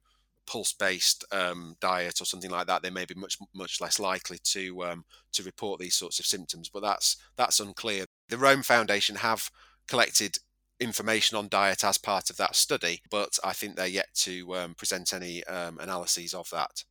pulse 0.46 0.72
based 0.72 1.24
um, 1.32 1.76
diet 1.80 2.20
or 2.20 2.24
something 2.24 2.50
like 2.50 2.66
that, 2.66 2.82
they 2.82 2.90
may 2.90 3.04
be 3.04 3.14
much 3.14 3.38
much 3.54 3.80
less 3.80 3.98
likely 3.98 4.38
to 4.44 4.84
um, 4.84 5.04
to 5.32 5.42
report 5.42 5.80
these 5.80 5.94
sorts 5.94 6.18
of 6.18 6.26
symptoms. 6.26 6.68
But 6.68 6.82
that's 6.82 7.16
that's 7.36 7.60
unclear. 7.60 8.06
The 8.28 8.38
Rome 8.38 8.62
Foundation 8.62 9.16
have 9.16 9.50
collected 9.88 10.38
information 10.80 11.38
on 11.38 11.48
diet 11.48 11.84
as 11.84 11.98
part 11.98 12.30
of 12.30 12.36
that 12.38 12.56
study, 12.56 13.00
but 13.10 13.38
I 13.44 13.52
think 13.52 13.76
they're 13.76 13.86
yet 13.86 14.08
to 14.16 14.56
um, 14.56 14.74
present 14.74 15.12
any 15.12 15.44
um, 15.44 15.78
analyses 15.78 16.34
of 16.34 16.48
that. 16.50 16.84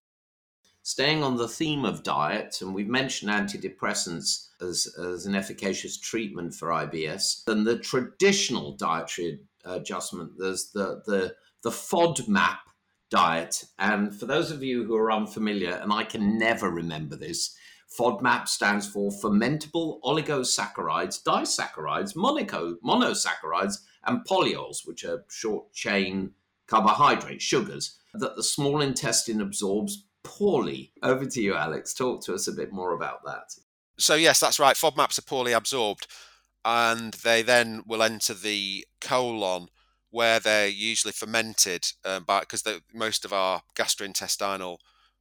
Staying 0.84 1.22
on 1.22 1.38
the 1.38 1.48
theme 1.48 1.86
of 1.86 2.02
diet, 2.02 2.62
and 2.62 2.74
we've 2.74 2.88
mentioned 2.88 3.32
antidepressants 3.32 4.48
as, 4.62 4.88
as 4.98 5.28
an 5.28 5.36
efficacious 5.36 6.00
treatment 6.00 6.56
for 6.56 6.70
IBS, 6.70 7.44
then 7.46 7.64
the 7.64 7.78
traditional 7.78 8.76
dietary 8.76 9.42
adjustment, 9.64 10.32
there's 10.40 10.72
the, 10.72 11.04
the, 11.06 11.36
the 11.62 11.70
FODMAP 11.70 12.58
diet. 13.12 13.66
And 13.78 14.16
for 14.16 14.26
those 14.26 14.50
of 14.50 14.64
you 14.64 14.84
who 14.84 14.96
are 14.96 15.12
unfamiliar, 15.12 15.74
and 15.74 15.94
I 15.94 16.04
can 16.04 16.40
never 16.40 16.72
remember 16.72 17.16
this, 17.16 17.56
FODMAP 17.96 18.48
stands 18.48 18.88
for 18.88 19.12
fermentable 19.12 20.02
oligosaccharides, 20.02 21.22
disaccharides, 21.22 22.16
monoco, 22.16 22.76
monosaccharides, 22.84 23.80
and 24.06 24.26
polyols, 24.26 24.88
which 24.88 25.04
are 25.04 25.26
short 25.30 25.72
chain 25.74 26.32
carbohydrate 26.66 27.42
sugars 27.42 28.00
that 28.14 28.36
the 28.36 28.44
small 28.44 28.82
intestine 28.82 29.42
absorbs 29.42 30.06
poorly. 30.24 30.92
Over 31.04 31.26
to 31.26 31.42
you, 31.42 31.56
Alex. 31.56 31.94
Talk 31.94 32.24
to 32.26 32.34
us 32.34 32.48
a 32.48 32.54
bit 32.54 32.72
more 32.72 32.94
about 32.94 33.24
that. 33.26 33.54
So, 33.98 34.16
yes, 34.16 34.40
that's 34.40 34.60
right. 34.60 34.76
FODMAPs 34.76 35.20
are 35.20 35.24
poorly 35.24 35.52
absorbed 35.52 36.08
and 36.64 37.14
they 37.16 37.42
then 37.42 37.84
will 37.86 38.04
enter 38.04 38.34
the 38.34 38.86
colon 39.00 39.68
where 40.10 40.40
they're 40.40 40.68
usually 40.68 41.12
fermented 41.12 41.86
um, 42.06 42.26
because 42.28 42.64
most 42.94 43.26
of 43.26 43.34
our 43.34 43.62
gastrointestinal 43.76 44.78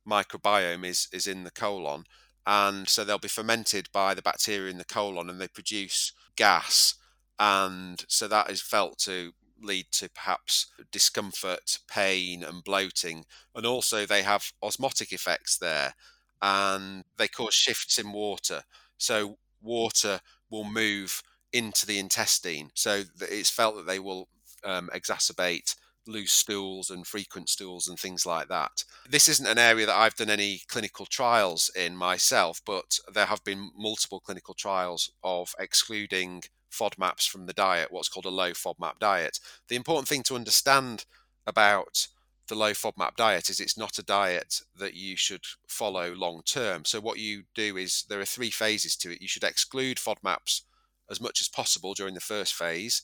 microbiome 0.09 0.85
is 0.85 1.09
is 1.13 1.27
in 1.27 1.45
the 1.45 1.51
colon 1.51 2.05
and 2.47 2.89
so 2.89 3.05
they'll 3.05 3.19
be 3.19 3.29
fermented 3.29 3.89
by 3.93 4.15
the 4.15 4.23
bacteria 4.23 4.71
in 4.71 4.79
the 4.79 4.85
colon 4.85 5.31
and 5.31 5.41
they 5.41 5.49
produce 5.49 6.13
gas 6.37 6.95
and 7.39 8.05
so 8.09 8.27
that 8.27 8.51
is 8.51 8.61
felt 8.61 8.99
to 8.99 9.33
lead 9.61 9.87
to 9.93 10.09
perhaps 10.11 10.67
discomfort 10.91 11.79
pain 11.89 12.43
and 12.43 12.65
bloating. 12.65 13.25
And 13.55 13.67
also 13.67 14.07
they 14.07 14.23
have 14.23 14.53
osmotic 14.63 15.13
effects 15.13 15.59
there 15.59 15.95
and 16.43 17.05
they 17.19 17.29
cause 17.29 17.55
shifts 17.55 17.99
in 17.99 18.13
water. 18.13 18.63
So 18.97 19.39
water 19.61 20.21
will 20.51 20.65
move 20.65 21.23
into 21.53 21.87
the 21.87 21.99
intestine. 21.99 22.71
So 22.75 23.03
it's 23.21 23.51
felt 23.51 23.77
that 23.77 23.87
they 23.87 23.99
will 23.99 24.29
um, 24.65 24.91
exacerbate 24.95 25.75
loose 26.07 26.33
stools 26.33 26.91
and 26.91 27.07
frequent 27.07 27.49
stools 27.49 27.87
and 27.89 27.99
things 27.99 28.27
like 28.27 28.49
that. 28.49 28.85
This 29.09 29.29
isn't 29.29 29.47
an 29.47 29.59
area 29.59 29.87
that 29.87 29.97
I've 29.97 30.17
done 30.17 30.31
any 30.31 30.63
clinical 30.69 31.07
trials 31.07 31.71
in 31.77 31.97
myself, 31.97 32.61
but 32.65 32.99
there 33.13 33.27
have 33.27 33.45
been 33.45 33.71
multiple 33.77 34.21
clinical 34.21 34.55
trials 34.55 35.11
of 35.23 35.55
excluding 35.59 36.43
FODMAPs 36.71 37.29
from 37.29 37.47
the 37.47 37.53
diet, 37.53 37.89
what's 37.91 38.09
called 38.09 38.27
a 38.27 38.31
low 38.31 38.53
FODMAP 38.53 38.99
diet. 38.99 39.39
The 39.69 39.77
important 39.77 40.09
thing 40.09 40.23
to 40.25 40.37
understand 40.37 41.05
about 41.47 42.09
the 42.49 42.55
low 42.55 42.73
FODMAP 42.73 43.17
diet 43.17 43.49
is 43.49 43.61
it's 43.61 43.79
not 43.79 43.99
a 43.99 44.03
diet 44.03 44.61
that 44.77 44.95
you 44.95 45.17
should 45.17 45.45
follow 45.69 46.13
long 46.13 46.43
term. 46.45 46.85
So 46.85 47.01
what 47.01 47.19
you 47.19 47.45
do 47.55 47.77
is 47.77 48.05
there 48.09 48.21
are 48.21 48.25
three 48.27 48.51
phases 48.51 48.97
to 48.97 49.13
it. 49.13 49.23
You 49.23 49.29
should 49.29 49.45
exclude 49.45 49.99
FODMAPs 49.99 50.63
as 51.11 51.21
much 51.21 51.41
as 51.41 51.49
possible 51.49 51.95
during 51.95 52.15
the 52.15 52.21
first 52.21 52.55
phase, 52.55 53.03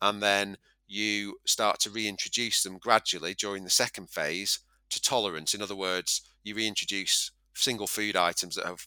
and 0.00 0.22
then 0.22 0.56
you 0.86 1.38
start 1.46 1.80
to 1.80 1.90
reintroduce 1.90 2.62
them 2.62 2.78
gradually 2.78 3.34
during 3.34 3.64
the 3.64 3.70
second 3.70 4.10
phase 4.10 4.60
to 4.90 5.00
tolerance. 5.00 5.54
In 5.54 5.62
other 5.62 5.76
words, 5.76 6.22
you 6.42 6.54
reintroduce 6.54 7.30
single 7.54 7.86
food 7.86 8.16
items 8.16 8.56
that 8.56 8.66
have 8.66 8.86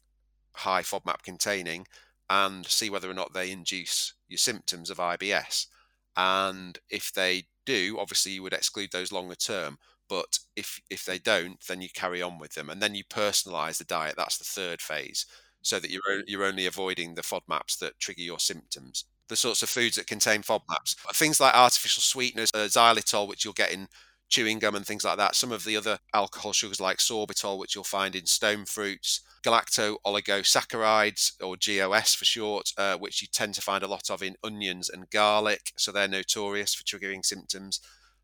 high 0.53 0.81
FODMAP 0.81 1.21
containing 1.23 1.85
and 2.29 2.65
see 2.65 2.89
whether 2.89 3.09
or 3.09 3.13
not 3.13 3.33
they 3.33 3.51
induce 3.51 4.13
your 4.27 4.37
symptoms 4.37 4.89
of 4.89 4.97
IBS. 4.97 5.67
And 6.15 6.77
if 6.89 7.13
they 7.13 7.47
do, 7.65 7.97
obviously 7.99 8.33
you 8.33 8.43
would 8.43 8.53
exclude 8.53 8.91
those 8.91 9.11
longer 9.11 9.35
term. 9.35 9.77
But 10.09 10.39
if 10.55 10.79
if 10.89 11.05
they 11.05 11.19
don't, 11.19 11.57
then 11.67 11.81
you 11.81 11.89
carry 11.93 12.21
on 12.21 12.39
with 12.39 12.53
them, 12.53 12.69
and 12.69 12.81
then 12.81 12.95
you 12.95 13.03
personalize 13.03 13.77
the 13.77 13.83
diet. 13.83 14.15
That's 14.17 14.37
the 14.37 14.45
third 14.45 14.81
phase, 14.81 15.25
so 15.61 15.79
that 15.79 15.91
you're 15.91 16.01
you're 16.25 16.45
only 16.45 16.65
avoiding 16.65 17.15
the 17.15 17.23
FODMAPs 17.23 17.77
that 17.79 17.99
trigger 17.99 18.21
your 18.21 18.39
symptoms 18.39 19.05
the 19.29 19.35
sorts 19.35 19.61
of 19.63 19.69
foods 19.69 19.95
that 19.95 20.07
contain 20.07 20.41
FODMAPs. 20.41 20.95
Things 21.13 21.39
like 21.39 21.53
artificial 21.53 22.01
sweeteners, 22.01 22.51
uh, 22.53 22.59
xylitol, 22.59 23.27
which 23.27 23.43
you'll 23.43 23.53
get 23.53 23.71
in 23.71 23.87
chewing 24.29 24.59
gum 24.59 24.75
and 24.75 24.85
things 24.85 25.03
like 25.03 25.17
that. 25.17 25.35
Some 25.35 25.51
of 25.51 25.63
the 25.63 25.77
other 25.77 25.99
alcohol 26.13 26.53
sugars 26.53 26.81
like 26.81 26.97
sorbitol, 26.97 27.57
which 27.57 27.75
you'll 27.75 27.83
find 27.83 28.15
in 28.15 28.25
stone 28.25 28.65
fruits, 28.65 29.21
galacto 29.43 29.95
oligosaccharides 30.05 31.41
or 31.41 31.55
GOS 31.55 32.13
for 32.13 32.25
short, 32.25 32.71
uh, 32.77 32.97
which 32.97 33.21
you 33.21 33.27
tend 33.31 33.53
to 33.55 33.61
find 33.61 33.83
a 33.83 33.87
lot 33.87 34.09
of 34.09 34.21
in 34.21 34.35
onions 34.43 34.89
and 34.89 35.09
garlic. 35.09 35.71
So 35.77 35.91
they're 35.91 36.07
notorious 36.07 36.73
for 36.73 36.83
triggering 36.83 37.25
symptoms. 37.25 37.79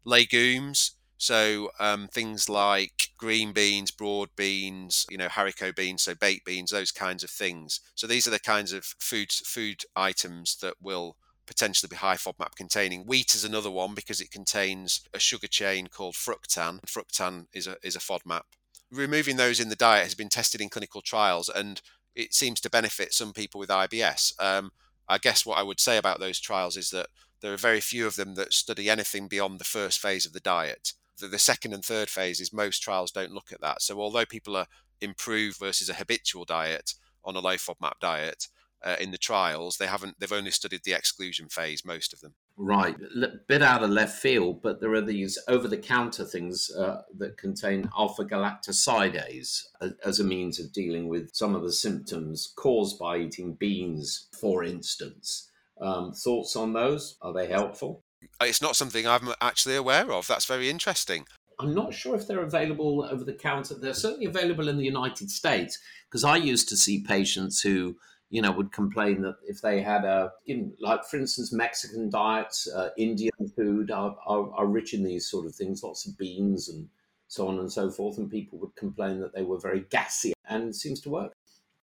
Legumes, 0.05 0.91
so 1.17 1.69
um, 1.79 2.09
things 2.09 2.49
like 2.49 3.11
green 3.17 3.53
beans, 3.53 3.91
broad 3.91 4.27
beans, 4.35 5.05
you 5.09 5.17
know, 5.17 5.29
haricot 5.29 5.73
beans, 5.73 6.01
so 6.01 6.13
baked 6.13 6.45
beans, 6.45 6.71
those 6.71 6.91
kinds 6.91 7.23
of 7.23 7.29
things. 7.29 7.79
So 7.95 8.07
these 8.07 8.27
are 8.27 8.31
the 8.31 8.39
kinds 8.39 8.73
of 8.73 8.83
food 8.83 9.31
food 9.31 9.83
items 9.95 10.57
that 10.57 10.75
will 10.81 11.15
potentially 11.45 11.89
be 11.89 11.95
high 11.95 12.15
FODMAP 12.15 12.55
containing. 12.55 13.05
Wheat 13.05 13.35
is 13.35 13.43
another 13.43 13.71
one 13.71 13.93
because 13.93 14.21
it 14.21 14.31
contains 14.31 15.01
a 15.13 15.19
sugar 15.19 15.47
chain 15.47 15.87
called 15.87 16.15
fructan. 16.15 16.79
Fructan 16.81 17.47
is 17.53 17.67
a 17.67 17.77
is 17.83 17.95
a 17.95 17.99
FODMAP. 17.99 18.43
Removing 18.91 19.37
those 19.37 19.59
in 19.59 19.69
the 19.69 19.75
diet 19.75 20.03
has 20.03 20.15
been 20.15 20.29
tested 20.29 20.61
in 20.61 20.69
clinical 20.69 21.01
trials, 21.01 21.49
and 21.49 21.81
it 22.15 22.33
seems 22.33 22.61
to 22.61 22.69
benefit 22.69 23.13
some 23.13 23.33
people 23.33 23.59
with 23.59 23.69
IBS. 23.69 24.39
Um, 24.41 24.71
I 25.07 25.17
guess 25.17 25.45
what 25.45 25.57
I 25.57 25.63
would 25.63 25.79
say 25.79 25.97
about 25.97 26.19
those 26.19 26.39
trials 26.39 26.77
is 26.77 26.89
that 26.91 27.07
there 27.41 27.53
are 27.53 27.57
very 27.57 27.81
few 27.81 28.07
of 28.07 28.15
them 28.15 28.35
that 28.35 28.53
study 28.53 28.89
anything 28.89 29.27
beyond 29.27 29.59
the 29.59 29.65
first 29.65 29.99
phase 29.99 30.25
of 30.25 30.33
the 30.33 30.39
diet 30.39 30.93
the, 31.19 31.27
the 31.27 31.39
second 31.39 31.73
and 31.73 31.83
third 31.83 32.09
phases, 32.09 32.53
most 32.53 32.79
trials 32.79 33.11
don't 33.11 33.31
look 33.31 33.51
at 33.51 33.61
that. 33.61 33.81
So 33.81 33.99
although 33.99 34.25
people 34.25 34.55
are 34.55 34.67
improved 35.01 35.59
versus 35.59 35.89
a 35.89 35.95
habitual 35.95 36.45
diet 36.45 36.93
on 37.23 37.35
a 37.35 37.39
low 37.39 37.55
FODMAP 37.55 37.99
diet, 37.99 38.47
uh, 38.83 38.95
in 38.99 39.11
the 39.11 39.17
trials, 39.17 39.77
they 39.77 39.87
haven't. 39.87 40.19
They've 40.19 40.31
only 40.31 40.51
studied 40.51 40.81
the 40.83 40.93
exclusion 40.93 41.49
phase. 41.49 41.85
Most 41.85 42.13
of 42.13 42.21
them. 42.21 42.33
Right, 42.55 42.95
a 42.99 43.27
bit 43.47 43.63
out 43.63 43.83
of 43.83 43.89
left 43.89 44.19
field, 44.19 44.61
but 44.61 44.79
there 44.79 44.93
are 44.93 45.01
these 45.01 45.39
over-the-counter 45.47 46.25
things 46.25 46.69
uh, 46.69 47.01
that 47.17 47.35
contain 47.37 47.89
alpha-galactosidase 47.97 49.63
as 50.05 50.19
a 50.19 50.23
means 50.23 50.59
of 50.59 50.71
dealing 50.71 51.07
with 51.07 51.33
some 51.33 51.55
of 51.55 51.63
the 51.63 51.71
symptoms 51.71 52.53
caused 52.55 52.99
by 52.99 53.17
eating 53.17 53.53
beans, 53.55 54.27
for 54.39 54.63
instance. 54.63 55.49
Um, 55.81 56.11
thoughts 56.13 56.55
on 56.55 56.73
those? 56.73 57.17
Are 57.23 57.33
they 57.33 57.47
helpful? 57.47 58.03
it's 58.41 58.61
not 58.61 58.75
something 58.75 59.07
I'm 59.07 59.33
actually 59.41 59.75
aware 59.75 60.11
of. 60.11 60.27
That's 60.27 60.45
very 60.45 60.69
interesting. 60.69 61.25
I'm 61.59 61.73
not 61.73 61.93
sure 61.93 62.15
if 62.15 62.27
they're 62.27 62.41
available 62.43 63.07
over 63.09 63.23
the 63.23 63.33
counter. 63.33 63.75
They're 63.75 63.93
certainly 63.93 64.25
available 64.25 64.67
in 64.67 64.77
the 64.77 64.83
United 64.83 65.29
States 65.29 65.79
because 66.09 66.23
I 66.23 66.37
used 66.37 66.67
to 66.69 66.77
see 66.77 67.03
patients 67.03 67.61
who, 67.61 67.95
you 68.33 68.41
know, 68.41 68.51
would 68.51 68.71
complain 68.71 69.21
that 69.21 69.35
if 69.47 69.61
they 69.61 69.79
had 69.79 70.05
a, 70.05 70.31
you 70.45 70.57
know, 70.57 70.71
like 70.79 71.05
for 71.05 71.17
instance, 71.17 71.53
Mexican 71.53 72.09
diets, 72.09 72.67
uh, 72.67 72.89
Indian 72.97 73.31
food 73.55 73.91
are, 73.91 74.17
are, 74.25 74.51
are 74.55 74.65
rich 74.65 74.95
in 74.95 75.03
these 75.03 75.29
sort 75.29 75.45
of 75.45 75.53
things, 75.53 75.83
lots 75.83 76.07
of 76.07 76.17
beans 76.17 76.67
and 76.67 76.89
so 77.27 77.47
on 77.47 77.59
and 77.59 77.71
so 77.71 77.91
forth, 77.91 78.17
and 78.17 78.31
people 78.31 78.57
would 78.57 78.75
complain 78.75 79.19
that 79.19 79.35
they 79.35 79.43
were 79.43 79.59
very 79.59 79.81
gassy, 79.91 80.33
and 80.49 80.69
it 80.69 80.73
seems 80.73 80.99
to 81.01 81.11
work. 81.11 81.31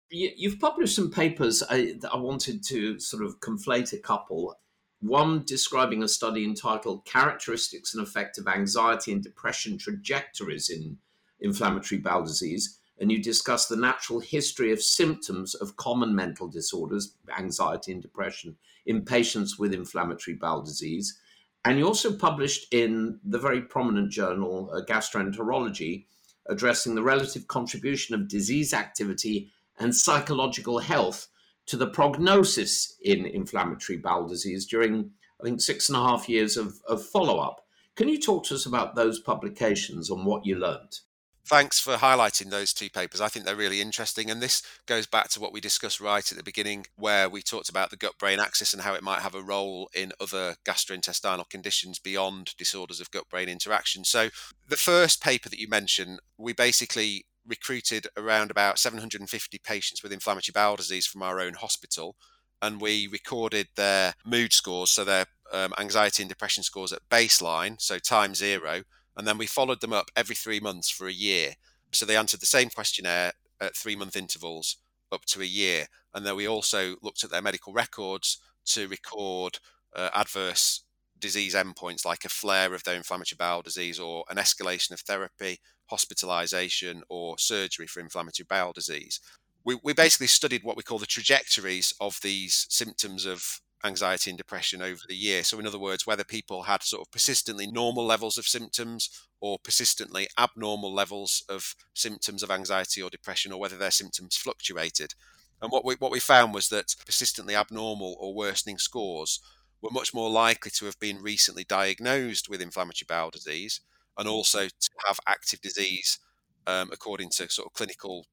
You've 0.09 0.59
published 0.59 0.97
some 0.97 1.11
papers. 1.11 1.63
I, 1.69 1.97
I 2.11 2.17
wanted 2.17 2.65
to 2.69 2.99
sort 2.99 3.25
of 3.25 3.41
conflate 3.41 3.93
a 3.93 3.99
couple 3.99 4.57
one 5.01 5.43
describing 5.45 6.03
a 6.03 6.09
study 6.09 6.45
entitled 6.45 7.05
Characteristics 7.05 7.93
and 7.93 8.03
Effect 8.03 8.39
of 8.39 8.49
Anxiety 8.49 9.13
and 9.13 9.23
Depression 9.23 9.77
Trajectories 9.77 10.71
in 10.71 10.97
Inflammatory 11.41 12.01
Bowel 12.01 12.25
Disease. 12.25 12.78
And 13.01 13.13
you 13.13 13.23
discuss 13.23 13.67
the 13.67 13.77
natural 13.77 14.19
history 14.19 14.73
of 14.73 14.83
symptoms 14.83 15.55
of 15.55 15.77
common 15.77 16.15
mental 16.15 16.49
disorders, 16.49 17.15
anxiety 17.39 17.93
and 17.93 18.03
depression, 18.03 18.57
in 18.87 19.05
patients 19.05 19.59
with 19.59 19.73
inflammatory 19.73 20.37
bowel 20.37 20.63
disease. 20.63 21.19
And 21.65 21.79
you 21.79 21.87
also 21.87 22.17
published 22.17 22.73
in 22.73 23.21
the 23.25 23.39
very 23.39 23.63
prominent 23.63 24.11
journal 24.11 24.71
uh, 24.73 24.81
Gastroenterology, 24.81 26.07
addressing 26.49 26.95
the 26.95 27.03
relative 27.03 27.47
contribution 27.47 28.15
of 28.15 28.29
disease 28.29 28.73
activity 28.73 29.51
and 29.79 29.95
psychological 29.95 30.79
health 30.79 31.29
to 31.67 31.77
the 31.77 31.87
prognosis 31.87 32.97
in 33.03 33.27
inflammatory 33.27 33.99
bowel 33.99 34.27
disease 34.27 34.67
during, 34.67 35.11
I 35.41 35.45
think, 35.45 35.61
six 35.61 35.89
and 35.89 35.99
a 35.99 36.03
half 36.03 36.29
years 36.29 36.57
of, 36.57 36.81
of 36.89 37.05
follow 37.05 37.39
up. 37.39 37.65
Can 37.95 38.09
you 38.09 38.19
talk 38.19 38.45
to 38.47 38.55
us 38.55 38.65
about 38.65 38.95
those 38.95 39.21
publications 39.21 40.09
and 40.09 40.25
what 40.25 40.47
you 40.47 40.57
learned? 40.57 41.01
Thanks 41.49 41.81
for 41.81 41.95
highlighting 41.95 42.51
those 42.51 42.75
two 42.75 42.91
papers. 42.91 43.23
I 43.23 43.29
think 43.29 43.47
they're 43.47 43.57
really 43.57 43.81
interesting. 43.81 44.31
And 44.31 44.43
this 44.43 44.63
goes 44.85 45.07
back 45.07 45.31
to 45.31 45.41
what 45.41 45.51
we 45.51 45.63
discussed 45.63 45.99
right 45.99 46.31
at 46.31 46.37
the 46.37 46.45
beginning, 46.45 46.85
where 46.97 47.27
we 47.27 47.41
talked 47.41 47.71
about 47.71 47.89
the 47.89 47.97
gut 47.97 48.19
brain 48.19 48.39
axis 48.39 48.75
and 48.75 48.83
how 48.83 48.93
it 48.93 49.03
might 49.03 49.23
have 49.23 49.35
a 49.35 49.41
role 49.41 49.89
in 49.95 50.13
other 50.21 50.57
gastrointestinal 50.67 51.49
conditions 51.49 51.99
beyond 51.99 52.55
disorders 52.59 53.01
of 53.01 53.11
gut 53.11 53.31
brain 53.31 53.49
interaction. 53.49 54.05
So, 54.05 54.29
the 54.69 54.77
first 54.77 55.23
paper 55.23 55.49
that 55.49 55.59
you 55.59 55.69
mentioned, 55.69 56.21
we 56.37 56.53
basically 56.53 57.25
recruited 57.47 58.09
around 58.15 58.51
about 58.51 58.79
750 58.79 59.59
patients 59.65 60.03
with 60.03 60.13
inflammatory 60.13 60.53
bowel 60.53 60.77
disease 60.77 61.07
from 61.07 61.23
our 61.23 61.41
own 61.41 61.55
hospital, 61.55 62.17
and 62.61 62.79
we 62.79 63.07
recorded 63.07 63.69
their 63.75 64.13
mood 64.23 64.53
scores, 64.53 64.91
so 64.91 65.03
their 65.03 65.25
um, 65.51 65.73
anxiety 65.79 66.23
and 66.23 66.29
depression 66.29 66.63
scores 66.63 66.93
at 66.93 67.09
baseline, 67.09 67.81
so 67.81 67.99
time 67.99 68.35
zero, 68.35 68.83
and 69.19 69.27
then 69.27 69.37
we 69.37 69.47
followed 69.47 69.81
them 69.81 69.93
up 69.93 70.11
every 70.17 70.37
three 70.37 70.61
months 70.61 70.89
for 70.89 71.09
a 71.09 71.13
year. 71.13 71.55
So 71.93 72.07
they 72.07 72.17
answered 72.17 72.41
the 72.41 72.47
same 72.47 72.71
questionnaire 72.71 73.33
at 73.61 73.77
three 73.77 73.97
month 73.97 74.17
intervals 74.17 74.77
up 75.11 75.25
to 75.27 75.43
a 75.43 75.45
year, 75.45 75.87
and 76.15 76.25
then 76.25 76.37
we 76.37 76.47
also 76.47 76.97
looked 77.03 77.25
at 77.25 77.31
their 77.31 77.43
medical 77.43 77.73
records 77.73 78.39
to 78.67 78.87
record 78.89 79.59
uh, 79.95 80.11
adverse 80.15 80.85
disease 81.19 81.55
endpoints 81.55 82.05
like 82.05 82.25
a 82.25 82.29
flare 82.29 82.75
of 82.75 82.85
their 82.85 82.95
inflammatory 82.95 83.37
bowel 83.37 83.61
disease 83.61 83.99
or 83.99 84.25
an 84.31 84.37
escalation 84.37 84.93
of 84.93 85.01
therapy, 85.01 85.59
hospitalization, 85.87 87.03
or 87.09 87.37
surgery 87.39 87.89
for 87.89 87.99
inflammatory 87.99 88.47
bowel 88.49 88.73
disease. 88.73 89.19
we, 89.65 89.79
we 89.83 89.93
basically 89.93 90.27
studied 90.27 90.65
what 90.65 90.77
we 90.77 90.83
call 90.83 90.99
the 90.99 91.07
trajectories 91.07 91.93
of 92.01 92.21
these 92.23 92.67
symptoms 92.71 93.27
of 93.27 93.61
anxiety 93.85 94.31
and 94.31 94.39
depression 94.39 94.83
over 94.83 95.01
the 95.09 95.17
year. 95.17 95.43
So, 95.43 95.59
in 95.59 95.67
other 95.67 95.79
words, 95.79 96.07
whether 96.07 96.25
people 96.25 96.65
had 96.65 96.83
sort 96.83 97.07
of 97.07 97.11
persistently 97.11 97.67
normal 97.67 98.05
levels 98.05 98.39
of 98.39 98.47
symptoms 98.47 99.09
or 99.41 99.59
persistently 99.59 100.29
abnormal 100.39 100.93
levels 100.93 101.45
of 101.49 101.75
symptoms 101.95 102.43
of 102.43 102.51
anxiety 102.51 103.03
or 103.03 103.11
depression, 103.11 103.53
or 103.53 103.61
whether 103.61 103.77
their 103.77 103.91
symptoms 103.91 104.37
fluctuated. 104.37 105.15
And 105.61 105.71
what 105.71 105.85
we 105.85 105.95
what 105.97 106.13
we 106.13 106.21
found 106.21 106.55
was 106.55 106.69
that 106.69 106.95
persistently 107.05 107.55
abnormal 107.55 108.17
or 108.21 108.35
worsening 108.35 108.79
scores 108.79 109.41
were 109.81 109.91
much 109.91 110.13
more 110.13 110.31
likely 110.31 110.71
to 110.73 110.85
have 110.87 110.99
been 110.99 111.23
recently 111.23 111.65
diagnosed 111.65 112.49
with 112.49 112.61
inflammatory 112.61 113.07
bowel 113.09 113.31
disease 113.31 113.81
and 114.17 114.27
also 114.29 114.67
to 114.67 114.91
have 115.07 115.21
active 115.27 115.61
disease 115.61 116.19
um, 116.67 116.91
according 116.93 117.31
to 117.31 117.49
sort 117.49 117.67
of 117.67 117.73
clinical 117.73 118.27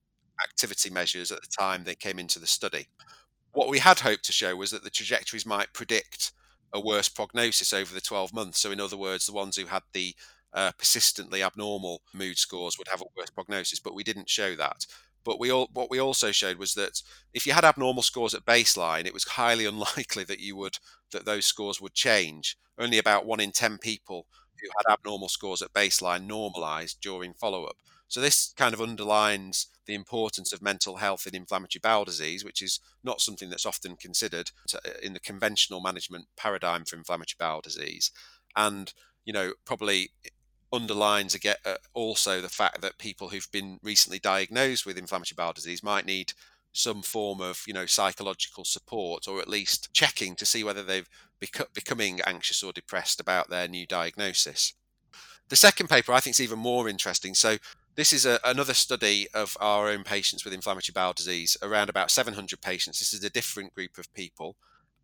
activity 0.44 0.90
measures 0.90 1.32
at 1.32 1.42
the 1.42 1.48
time 1.48 1.84
they 1.84 1.96
came 1.96 2.20
into 2.20 2.40
the 2.40 2.48
study. 2.48 2.88
What 3.56 3.70
we 3.70 3.80
had 3.80 4.02
hoped 4.02 4.26
to 4.26 4.34
show 4.34 4.54
was 4.58 4.72
that 4.72 4.84
the 4.84 4.90
trajectories 4.90 5.46
might 5.46 5.72
predict 5.72 6.34
a 6.74 6.80
worse 6.82 7.08
prognosis 7.08 7.72
over 7.72 7.94
the 7.94 8.02
12 8.02 8.34
months. 8.34 8.60
So, 8.60 8.70
in 8.70 8.82
other 8.82 8.98
words, 8.98 9.26
the 9.26 9.32
ones 9.32 9.56
who 9.56 9.68
had 9.68 9.84
the 9.94 10.14
uh, 10.54 10.74
persistently 10.78 11.42
abnormal 11.42 12.02
mood 12.14 12.38
scores 12.38 12.78
would 12.78 12.90
have 12.90 13.00
a 13.00 13.06
worse 13.16 13.30
prognosis, 13.30 13.80
but 13.80 13.96
we 13.96 14.04
didn't 14.04 14.30
show 14.30 14.58
that. 14.58 14.86
But 15.24 15.40
we 15.40 15.54
all, 15.54 15.70
what 15.72 15.90
we 15.90 16.02
also 16.02 16.34
showed 16.34 16.58
was 16.58 16.74
that 16.74 17.02
if 17.34 17.48
you 17.48 17.54
had 17.54 17.64
abnormal 17.64 18.04
scores 18.04 18.34
at 18.34 18.44
baseline, 18.44 19.06
it 19.06 19.14
was 19.14 19.24
highly 19.24 19.66
unlikely 19.74 20.26
that 20.26 20.42
you 20.42 20.58
would 20.58 20.78
that 21.14 21.24
those 21.24 21.46
scores 21.46 21.80
would 21.80 21.94
change. 21.94 22.58
Only 22.78 22.98
about 22.98 23.26
one 23.26 23.40
in 23.40 23.54
ten 23.54 23.78
people 23.78 24.28
who 24.62 24.68
had 24.78 24.92
abnormal 24.92 25.30
scores 25.30 25.62
at 25.62 25.72
baseline 25.72 26.28
normalized 26.28 27.00
during 27.00 27.34
follow 27.34 27.64
up. 27.64 27.78
So 28.08 28.22
this 28.22 28.54
kind 28.56 28.74
of 28.74 28.82
underlines 28.82 29.68
the 29.86 29.96
importance 29.96 30.54
of 30.54 30.62
mental 30.62 30.98
health 30.98 31.28
in 31.28 31.36
inflammatory 31.36 31.80
bowel 31.82 32.06
disease, 32.06 32.44
which 32.44 32.62
is 32.62 32.80
not 33.04 33.22
something 33.22 33.50
that's 33.50 33.66
often 33.66 33.96
considered 33.96 34.52
in 35.02 35.14
the 35.14 35.20
conventional 35.20 35.82
management 35.82 36.26
paradigm 36.38 36.86
for 36.86 36.96
inflammatory 36.96 37.38
bowel 37.40 37.62
disease. 37.62 38.12
And 38.56 38.94
you 39.26 39.34
know, 39.34 39.54
probably 39.66 40.12
underlines 40.72 41.34
again 41.34 41.56
uh, 41.66 41.76
also 41.94 42.42
the 42.42 42.50
fact 42.50 42.82
that 42.82 42.98
people 42.98 43.30
who've 43.30 43.52
been 43.52 43.80
recently 43.82 44.20
diagnosed 44.20 44.86
with 44.86 44.98
inflammatory 44.98 45.36
bowel 45.36 45.54
disease 45.54 45.84
might 45.84 46.06
need 46.06 46.34
some 46.74 47.02
form 47.02 47.40
of 47.40 47.64
you 47.66 47.74
know 47.74 47.86
psychological 47.86 48.66
support 48.66 49.28
or 49.28 49.40
at 49.40 49.48
least 49.48 49.94
checking 49.94 50.36
to 50.36 50.46
see 50.46 50.64
whether 50.64 50.84
they've 50.84 51.10
beco- 51.42 51.74
becoming 51.74 52.20
anxious 52.28 52.62
or 52.62 52.74
depressed 52.74 53.20
about 53.20 53.50
their 53.50 53.68
new 53.68 53.86
diagnosis 53.86 54.74
the 55.48 55.56
second 55.56 55.88
paper 55.88 56.12
i 56.12 56.20
think 56.20 56.34
is 56.34 56.42
even 56.42 56.60
more 56.60 56.90
interesting 56.90 57.34
so 57.34 57.58
this 57.96 58.12
is 58.12 58.26
a, 58.26 58.40
another 58.44 58.74
study 58.74 59.28
of 59.34 59.56
our 59.60 59.88
own 59.90 60.04
patients 60.04 60.44
with 60.44 60.54
inflammatory 60.54 60.94
bowel 60.94 61.14
disease 61.14 61.58
around 61.62 61.90
about 61.90 62.12
700 62.12 62.62
patients 62.62 63.00
this 63.00 63.14
is 63.14 63.24
a 63.24 63.30
different 63.30 63.74
group 63.74 63.98
of 63.98 64.14
people 64.14 64.56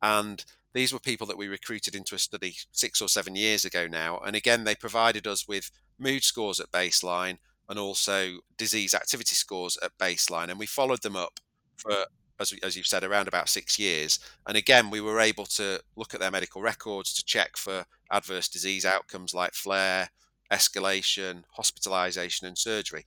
and 0.01 0.45
these 0.73 0.93
were 0.93 0.99
people 0.99 1.27
that 1.27 1.37
we 1.37 1.47
recruited 1.47 1.95
into 1.95 2.15
a 2.15 2.19
study 2.19 2.55
six 2.71 3.01
or 3.01 3.09
seven 3.09 3.35
years 3.35 3.65
ago 3.65 3.87
now. 3.87 4.19
And 4.19 4.35
again, 4.35 4.63
they 4.63 4.75
provided 4.75 5.27
us 5.27 5.47
with 5.47 5.69
mood 5.99 6.23
scores 6.23 6.59
at 6.59 6.71
baseline 6.71 7.37
and 7.67 7.77
also 7.77 8.39
disease 8.57 8.93
activity 8.93 9.35
scores 9.35 9.77
at 9.83 9.97
baseline. 9.97 10.49
And 10.49 10.59
we 10.59 10.65
followed 10.65 11.01
them 11.01 11.15
up 11.15 11.39
for, 11.75 11.93
as, 12.39 12.53
as 12.63 12.77
you've 12.77 12.87
said, 12.87 13.03
around 13.03 13.27
about 13.27 13.49
six 13.49 13.77
years. 13.77 14.19
And 14.47 14.55
again, 14.55 14.89
we 14.89 15.01
were 15.01 15.19
able 15.19 15.45
to 15.47 15.81
look 15.95 16.13
at 16.13 16.19
their 16.19 16.31
medical 16.31 16.61
records 16.61 17.13
to 17.15 17.25
check 17.25 17.57
for 17.57 17.85
adverse 18.09 18.47
disease 18.47 18.85
outcomes 18.85 19.33
like 19.33 19.53
flare, 19.53 20.09
escalation, 20.51 21.43
hospitalization, 21.51 22.47
and 22.47 22.57
surgery. 22.57 23.05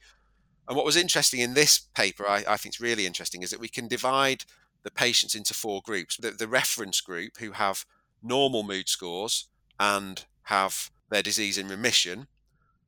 And 0.66 0.76
what 0.76 0.86
was 0.86 0.96
interesting 0.96 1.40
in 1.40 1.54
this 1.54 1.78
paper, 1.78 2.26
I, 2.26 2.44
I 2.48 2.56
think 2.56 2.76
is 2.76 2.80
really 2.80 3.06
interesting, 3.06 3.42
is 3.42 3.50
that 3.50 3.60
we 3.60 3.68
can 3.68 3.86
divide 3.86 4.44
the 4.82 4.90
patients 4.90 5.34
into 5.34 5.54
four 5.54 5.82
groups. 5.84 6.16
The, 6.16 6.30
the 6.30 6.48
reference 6.48 7.00
group, 7.00 7.38
who 7.38 7.52
have 7.52 7.84
normal 8.22 8.62
mood 8.62 8.88
scores 8.88 9.48
and 9.78 10.24
have 10.44 10.90
their 11.10 11.22
disease 11.22 11.58
in 11.58 11.68
remission. 11.68 12.26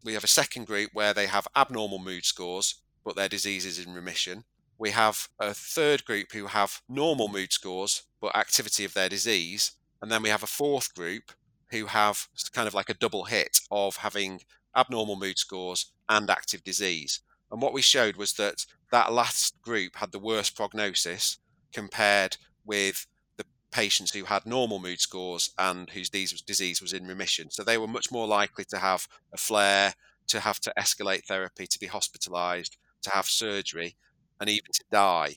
We 0.04 0.14
have 0.14 0.24
a 0.24 0.28
second 0.28 0.66
group 0.66 0.90
where 0.92 1.12
they 1.12 1.26
have 1.26 1.48
abnormal 1.54 1.98
mood 1.98 2.24
scores, 2.24 2.76
but 3.04 3.16
their 3.16 3.28
disease 3.28 3.66
is 3.66 3.78
in 3.78 3.94
remission. 3.94 4.44
We 4.78 4.90
have 4.90 5.28
a 5.38 5.54
third 5.54 6.04
group 6.04 6.32
who 6.32 6.46
have 6.46 6.82
normal 6.88 7.28
mood 7.28 7.52
scores, 7.52 8.02
but 8.20 8.36
activity 8.36 8.84
of 8.84 8.94
their 8.94 9.08
disease. 9.08 9.72
And 10.00 10.10
then 10.10 10.22
we 10.22 10.28
have 10.28 10.42
a 10.42 10.48
fourth 10.48 10.94
group 10.94 11.32
who 11.70 11.86
have 11.86 12.28
kind 12.52 12.68
of 12.68 12.74
like 12.74 12.88
a 12.88 12.94
double 12.94 13.24
hit 13.24 13.60
of 13.70 13.96
having 13.96 14.40
abnormal 14.76 15.16
mood 15.16 15.38
scores 15.38 15.92
and 16.08 16.30
active 16.30 16.62
disease. 16.62 17.20
And 17.50 17.62
what 17.62 17.72
we 17.72 17.82
showed 17.82 18.16
was 18.16 18.34
that 18.34 18.66
that 18.92 19.12
last 19.12 19.60
group 19.62 19.96
had 19.96 20.12
the 20.12 20.18
worst 20.18 20.56
prognosis 20.56 21.38
compared 21.72 22.36
with 22.64 23.06
the 23.36 23.44
patients 23.70 24.12
who 24.12 24.24
had 24.24 24.46
normal 24.46 24.78
mood 24.78 25.00
scores 25.00 25.52
and 25.58 25.90
whose 25.90 26.10
disease 26.10 26.80
was 26.80 26.92
in 26.92 27.06
remission. 27.06 27.50
So 27.50 27.62
they 27.62 27.78
were 27.78 27.86
much 27.86 28.10
more 28.10 28.26
likely 28.26 28.64
to 28.66 28.78
have 28.78 29.08
a 29.32 29.36
flare, 29.36 29.94
to 30.28 30.40
have 30.40 30.60
to 30.60 30.72
escalate 30.78 31.24
therapy, 31.24 31.66
to 31.66 31.78
be 31.78 31.86
hospitalized, 31.86 32.76
to 33.02 33.10
have 33.10 33.26
surgery, 33.26 33.96
and 34.40 34.50
even 34.50 34.72
to 34.72 34.84
die. 34.90 35.36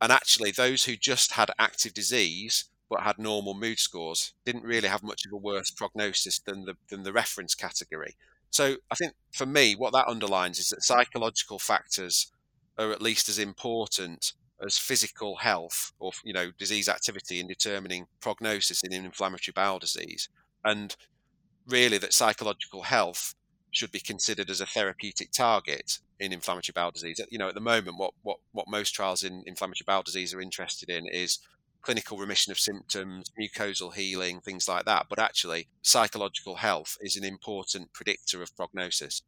And 0.00 0.10
actually, 0.10 0.50
those 0.50 0.84
who 0.84 0.96
just 0.96 1.32
had 1.32 1.50
active 1.58 1.92
disease 1.92 2.64
but 2.90 3.02
had 3.02 3.18
normal 3.18 3.54
mood 3.54 3.78
scores 3.78 4.34
didn't 4.44 4.64
really 4.64 4.88
have 4.88 5.02
much 5.02 5.24
of 5.24 5.32
a 5.32 5.36
worse 5.36 5.70
prognosis 5.70 6.40
than 6.40 6.64
the 6.64 6.74
than 6.90 7.04
the 7.04 7.12
reference 7.12 7.54
category. 7.54 8.16
So 8.50 8.76
I 8.90 8.96
think 8.96 9.14
for 9.32 9.46
me, 9.46 9.74
what 9.74 9.92
that 9.92 10.08
underlines 10.08 10.58
is 10.58 10.70
that 10.70 10.82
psychological 10.82 11.60
factors 11.60 12.32
are 12.76 12.90
at 12.90 13.00
least 13.00 13.28
as 13.28 13.38
important 13.38 14.32
as 14.62 14.76
physical 14.76 15.36
health 15.36 15.92
or 15.98 16.12
you 16.24 16.32
know 16.32 16.50
disease 16.58 16.88
activity 16.88 17.40
in 17.40 17.46
determining 17.46 18.06
prognosis 18.20 18.82
in 18.82 18.92
inflammatory 18.92 19.52
bowel 19.54 19.78
disease 19.78 20.28
and 20.64 20.96
really 21.66 21.98
that 21.98 22.12
psychological 22.12 22.82
health 22.82 23.34
should 23.70 23.92
be 23.92 24.00
considered 24.00 24.50
as 24.50 24.60
a 24.60 24.66
therapeutic 24.66 25.30
target 25.30 25.98
in 26.18 26.32
inflammatory 26.32 26.72
bowel 26.74 26.90
disease 26.90 27.20
you 27.30 27.38
know 27.38 27.48
at 27.48 27.54
the 27.54 27.60
moment 27.60 27.96
what 27.96 28.12
what 28.22 28.38
what 28.52 28.68
most 28.68 28.90
trials 28.90 29.22
in 29.22 29.42
inflammatory 29.46 29.84
bowel 29.86 30.02
disease 30.02 30.34
are 30.34 30.40
interested 30.40 30.90
in 30.90 31.06
is 31.06 31.38
clinical 31.82 32.18
remission 32.18 32.50
of 32.50 32.58
symptoms 32.58 33.30
mucosal 33.40 33.94
healing 33.94 34.40
things 34.40 34.68
like 34.68 34.84
that 34.84 35.06
but 35.08 35.18
actually 35.18 35.66
psychological 35.82 36.56
health 36.56 36.96
is 37.00 37.16
an 37.16 37.24
important 37.24 37.92
predictor 37.92 38.42
of 38.42 38.54
prognosis 38.56 39.22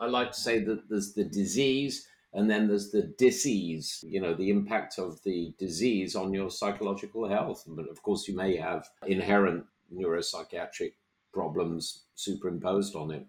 i 0.00 0.06
like 0.06 0.32
to 0.32 0.40
say 0.40 0.58
that 0.58 0.88
there's 0.88 1.14
the 1.14 1.24
disease 1.24 2.06
and 2.36 2.50
then 2.50 2.68
there's 2.68 2.90
the 2.90 3.14
disease, 3.16 4.04
you 4.06 4.20
know, 4.20 4.34
the 4.34 4.50
impact 4.50 4.98
of 4.98 5.22
the 5.22 5.54
disease 5.58 6.14
on 6.14 6.34
your 6.34 6.50
psychological 6.50 7.26
health. 7.26 7.64
But 7.66 7.88
of 7.88 8.02
course, 8.02 8.28
you 8.28 8.36
may 8.36 8.56
have 8.56 8.86
inherent 9.06 9.64
neuropsychiatric 9.90 10.92
problems 11.32 12.04
superimposed 12.14 12.94
on 12.94 13.10
it. 13.10 13.26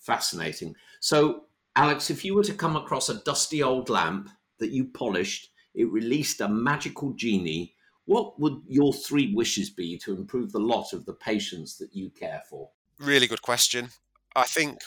Fascinating. 0.00 0.74
So, 0.98 1.44
Alex, 1.76 2.10
if 2.10 2.24
you 2.24 2.34
were 2.34 2.42
to 2.42 2.52
come 2.52 2.74
across 2.74 3.08
a 3.08 3.22
dusty 3.22 3.62
old 3.62 3.88
lamp 3.88 4.28
that 4.58 4.72
you 4.72 4.86
polished, 4.86 5.50
it 5.76 5.90
released 5.92 6.40
a 6.40 6.48
magical 6.48 7.12
genie, 7.12 7.76
what 8.06 8.38
would 8.40 8.62
your 8.66 8.92
three 8.92 9.32
wishes 9.34 9.70
be 9.70 9.98
to 9.98 10.14
improve 10.14 10.52
the 10.52 10.58
lot 10.58 10.92
of 10.92 11.04
the 11.06 11.12
patients 11.12 11.78
that 11.78 11.94
you 11.94 12.10
care 12.10 12.42
for? 12.48 12.70
Really 12.98 13.26
good 13.26 13.42
question. 13.42 13.90
I 14.34 14.44
think 14.44 14.80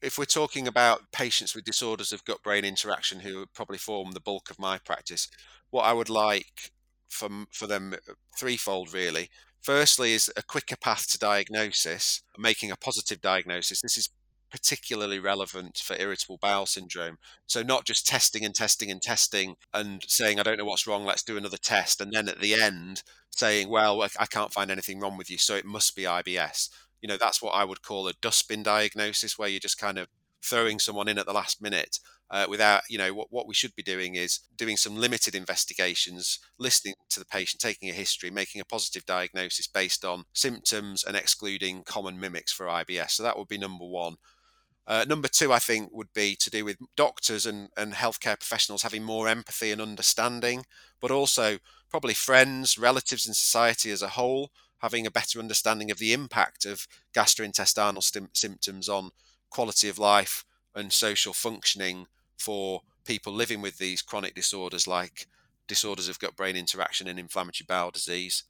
if 0.00 0.18
we're 0.18 0.24
talking 0.24 0.66
about 0.66 1.12
patients 1.12 1.54
with 1.54 1.64
disorders 1.64 2.12
of 2.12 2.24
gut 2.24 2.42
brain 2.42 2.64
interaction 2.64 3.20
who 3.20 3.46
probably 3.54 3.78
form 3.78 4.12
the 4.12 4.20
bulk 4.20 4.50
of 4.50 4.58
my 4.58 4.78
practice, 4.78 5.28
what 5.70 5.82
I 5.82 5.92
would 5.92 6.10
like 6.10 6.72
for, 7.08 7.28
for 7.50 7.66
them 7.66 7.94
uh, 7.94 8.14
threefold 8.36 8.92
really. 8.92 9.30
Firstly, 9.60 10.12
is 10.12 10.28
a 10.36 10.42
quicker 10.42 10.76
path 10.76 11.08
to 11.12 11.18
diagnosis, 11.18 12.22
making 12.36 12.72
a 12.72 12.76
positive 12.76 13.20
diagnosis. 13.20 13.80
This 13.80 13.96
is 13.96 14.08
particularly 14.52 15.18
relevant 15.18 15.78
for 15.78 15.96
irritable 15.98 16.38
bowel 16.38 16.66
syndrome. 16.66 17.18
So, 17.46 17.62
not 17.62 17.84
just 17.84 18.06
testing 18.06 18.44
and 18.44 18.54
testing 18.54 18.90
and 18.90 19.02
testing 19.02 19.56
and 19.74 20.04
saying, 20.06 20.38
I 20.38 20.44
don't 20.44 20.58
know 20.58 20.64
what's 20.64 20.86
wrong, 20.86 21.04
let's 21.04 21.24
do 21.24 21.36
another 21.36 21.56
test. 21.56 22.00
And 22.00 22.12
then 22.12 22.28
at 22.28 22.40
the 22.40 22.54
end, 22.54 23.02
saying, 23.30 23.68
Well, 23.68 24.02
I 24.02 24.26
can't 24.26 24.52
find 24.52 24.70
anything 24.70 25.00
wrong 25.00 25.16
with 25.16 25.30
you, 25.30 25.38
so 25.38 25.56
it 25.56 25.64
must 25.64 25.96
be 25.96 26.02
IBS 26.02 26.68
you 27.02 27.08
know 27.08 27.16
that's 27.18 27.42
what 27.42 27.50
I 27.50 27.64
would 27.64 27.82
call 27.82 28.06
a 28.08 28.14
dustbin 28.14 28.62
diagnosis, 28.62 29.36
where 29.36 29.48
you're 29.48 29.60
just 29.60 29.78
kind 29.78 29.98
of 29.98 30.08
throwing 30.42 30.78
someone 30.78 31.08
in 31.08 31.18
at 31.18 31.26
the 31.26 31.32
last 31.32 31.60
minute 31.60 31.98
uh, 32.30 32.46
without 32.48 32.82
you 32.88 32.96
know 32.96 33.12
what, 33.12 33.28
what 33.30 33.46
we 33.46 33.54
should 33.54 33.74
be 33.76 33.82
doing 33.82 34.14
is 34.14 34.40
doing 34.56 34.76
some 34.76 34.96
limited 34.96 35.34
investigations 35.34 36.38
listening 36.58 36.94
to 37.10 37.20
the 37.20 37.26
patient 37.26 37.60
taking 37.60 37.88
a 37.90 37.92
history 37.92 38.30
making 38.30 38.60
a 38.60 38.64
positive 38.64 39.04
diagnosis 39.04 39.66
based 39.66 40.04
on 40.04 40.24
symptoms 40.32 41.04
and 41.04 41.16
excluding 41.16 41.82
common 41.84 42.18
mimics 42.18 42.52
for 42.52 42.66
ibs 42.66 43.10
so 43.10 43.22
that 43.22 43.38
would 43.38 43.48
be 43.48 43.58
number 43.58 43.84
one 43.84 44.16
uh, 44.86 45.04
number 45.08 45.28
two, 45.28 45.52
I 45.52 45.58
think, 45.58 45.90
would 45.92 46.12
be 46.12 46.34
to 46.36 46.50
do 46.50 46.64
with 46.64 46.76
doctors 46.96 47.46
and, 47.46 47.68
and 47.76 47.94
healthcare 47.94 48.38
professionals 48.38 48.82
having 48.82 49.04
more 49.04 49.28
empathy 49.28 49.70
and 49.70 49.80
understanding, 49.80 50.64
but 51.00 51.10
also 51.10 51.58
probably 51.88 52.14
friends, 52.14 52.78
relatives, 52.78 53.26
and 53.26 53.36
society 53.36 53.90
as 53.90 54.02
a 54.02 54.08
whole 54.08 54.50
having 54.82 55.06
a 55.06 55.10
better 55.10 55.38
understanding 55.38 55.90
of 55.90 55.98
the 55.98 56.12
impact 56.12 56.66
of 56.66 56.88
gastrointestinal 57.14 58.02
symptoms 58.36 58.88
on 58.88 59.10
quality 59.48 59.88
of 59.88 59.98
life 59.98 60.44
and 60.74 60.92
social 60.92 61.32
functioning 61.32 62.06
for 62.36 62.82
people 63.04 63.32
living 63.32 63.62
with 63.62 63.78
these 63.78 64.02
chronic 64.02 64.34
disorders 64.34 64.88
like 64.88 65.26
disorders 65.68 66.08
of 66.08 66.18
gut 66.18 66.34
brain 66.34 66.56
interaction 66.56 67.06
and 67.06 67.18
inflammatory 67.18 67.64
bowel 67.68 67.92
disease. 67.92 68.42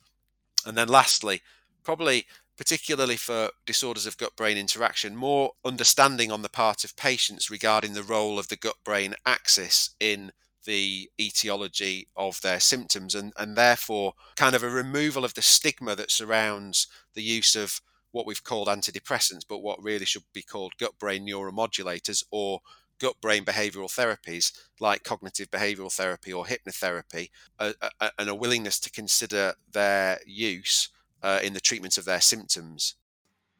And 0.64 0.76
then 0.76 0.88
lastly, 0.88 1.42
probably 1.82 2.26
particularly 2.56 3.16
for 3.16 3.50
disorders 3.66 4.06
of 4.06 4.18
gut 4.18 4.36
brain 4.36 4.56
interaction, 4.56 5.16
more 5.16 5.52
understanding 5.64 6.30
on 6.30 6.42
the 6.42 6.48
part 6.48 6.84
of 6.84 6.96
patients 6.96 7.50
regarding 7.50 7.94
the 7.94 8.02
role 8.02 8.38
of 8.38 8.48
the 8.48 8.56
gut 8.56 8.76
brain 8.84 9.14
axis 9.24 9.90
in 9.98 10.32
the 10.64 11.10
etiology 11.20 12.06
of 12.16 12.40
their 12.42 12.60
symptoms 12.60 13.14
and, 13.14 13.32
and 13.36 13.56
therefore 13.56 14.12
kind 14.36 14.54
of 14.54 14.62
a 14.62 14.70
removal 14.70 15.24
of 15.24 15.34
the 15.34 15.42
stigma 15.42 15.96
that 15.96 16.10
surrounds 16.10 16.86
the 17.14 17.22
use 17.22 17.56
of 17.56 17.80
what 18.12 18.26
we've 18.26 18.44
called 18.44 18.68
antidepressants, 18.68 19.44
but 19.48 19.62
what 19.62 19.82
really 19.82 20.04
should 20.04 20.22
be 20.32 20.42
called 20.42 20.76
gut 20.78 20.98
brain 20.98 21.26
neuromodulators 21.26 22.22
or 22.30 22.60
gut 23.00 23.20
brain 23.20 23.44
behavioral 23.44 23.90
therapies 23.90 24.52
like 24.78 25.02
cognitive 25.02 25.50
behavioral 25.50 25.92
therapy 25.92 26.32
or 26.32 26.44
hypnotherapy, 26.44 27.30
and 27.58 28.28
a 28.28 28.34
willingness 28.34 28.78
to 28.78 28.90
consider 28.90 29.54
their 29.72 30.20
use 30.26 30.90
uh, 31.22 31.40
in 31.42 31.52
the 31.52 31.60
treatment 31.60 31.98
of 31.98 32.04
their 32.04 32.20
symptoms. 32.20 32.96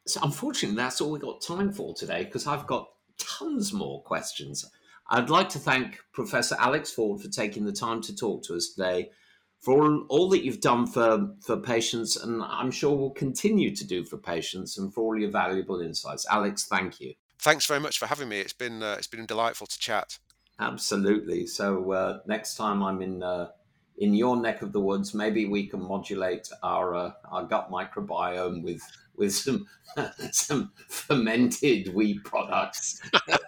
So, 0.07 0.21
unfortunately, 0.23 0.77
that's 0.77 1.01
all 1.01 1.13
we've 1.13 1.23
got 1.23 1.41
time 1.41 1.73
for 1.73 1.95
today 1.95 2.25
because 2.25 2.47
I've 2.47 2.67
got 2.67 2.89
tons 3.19 3.73
more 3.73 4.03
questions. 4.03 4.65
I'd 5.09 5.31
like 5.31 5.49
to 5.51 5.59
thank 5.59 6.01
Professor 6.13 6.57
Alex 6.59 6.91
Ford 6.91 7.21
for 7.21 7.29
taking 7.29 7.65
the 7.65 7.73
time 7.73 8.01
to 8.03 8.17
talk 8.17 8.43
to 8.45 8.55
us 8.55 8.73
today, 8.75 9.11
for 9.61 9.83
all, 9.83 10.07
all 10.09 10.29
that 10.31 10.45
you've 10.45 10.61
done 10.61 10.87
for, 10.87 11.35
for 11.41 11.57
patients, 11.57 12.17
and 12.17 12.43
I'm 12.43 12.71
sure 12.71 12.97
will 12.97 13.11
continue 13.11 13.75
to 13.77 13.87
do 13.87 14.05
for 14.05 14.17
patients, 14.17 14.79
and 14.79 14.93
for 14.93 15.03
all 15.03 15.19
your 15.19 15.31
valuable 15.31 15.81
insights. 15.81 16.27
Alex, 16.31 16.65
thank 16.65 17.01
you. 17.01 17.15
Thanks 17.39 17.67
very 17.67 17.81
much 17.81 17.99
for 17.99 18.07
having 18.07 18.29
me. 18.29 18.41
It's 18.41 18.53
been 18.53 18.83
uh, 18.83 18.95
it's 18.99 19.09
been 19.09 19.27
delightful 19.27 19.67
to 19.67 19.79
chat. 19.79 20.19
Absolutely. 20.59 21.47
So 21.47 21.91
uh, 21.93 22.19
next 22.27 22.55
time 22.55 22.83
I'm 22.83 23.03
in 23.03 23.23
uh, 23.23 23.49
in 23.99 24.15
your 24.15 24.37
neck 24.37 24.63
of 24.63 24.73
the 24.73 24.81
woods, 24.81 25.15
maybe 25.15 25.47
we 25.47 25.67
can 25.67 25.81
modulate 25.81 26.49
our 26.63 26.95
uh, 26.95 27.13
our 27.31 27.45
gut 27.45 27.71
microbiome 27.71 28.63
with 28.63 28.83
with 29.17 29.35
some 29.35 29.67
some 30.33 30.73
fermented 30.89 31.95
wheat 31.95 32.25
products 32.25 33.01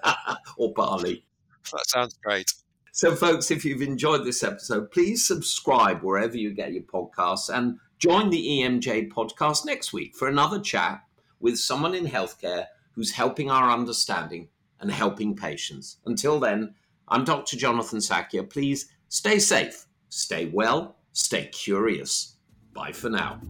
or 0.57 0.73
barley. 0.75 1.25
That 1.73 1.89
sounds 1.89 2.19
great. 2.23 2.53
So, 2.93 3.17
folks, 3.17 3.51
if 3.51 3.65
you've 3.65 3.83
enjoyed 3.83 4.25
this 4.25 4.45
episode, 4.45 4.93
please 4.93 5.27
subscribe 5.27 6.03
wherever 6.03 6.37
you 6.37 6.53
get 6.53 6.73
your 6.73 6.85
podcasts 6.85 7.53
and 7.53 7.79
join 7.99 8.31
the 8.31 8.47
EMJ 8.47 9.11
podcast 9.11 9.67
next 9.67 9.93
week 9.93 10.15
for 10.15 10.29
another 10.29 10.61
chat 10.61 11.03
with 11.41 11.59
someone 11.59 11.95
in 11.95 12.07
healthcare 12.07 12.67
who's 12.93 13.11
helping 13.11 13.51
our 13.51 13.71
understanding 13.71 14.49
and 14.79 14.93
helping 14.93 15.35
patients. 15.35 15.97
Until 16.07 16.39
then, 16.39 16.75
I'm 17.09 17.25
Dr. 17.25 17.57
Jonathan 17.57 17.99
Sackier. 17.99 18.49
Please 18.49 18.89
stay 19.09 19.39
safe, 19.39 19.84
stay 20.15 20.47
well, 20.47 20.97
stay 21.13 21.47
curious. 21.47 22.37
Bye 22.73 22.93
for 22.93 23.11
now. 23.11 23.41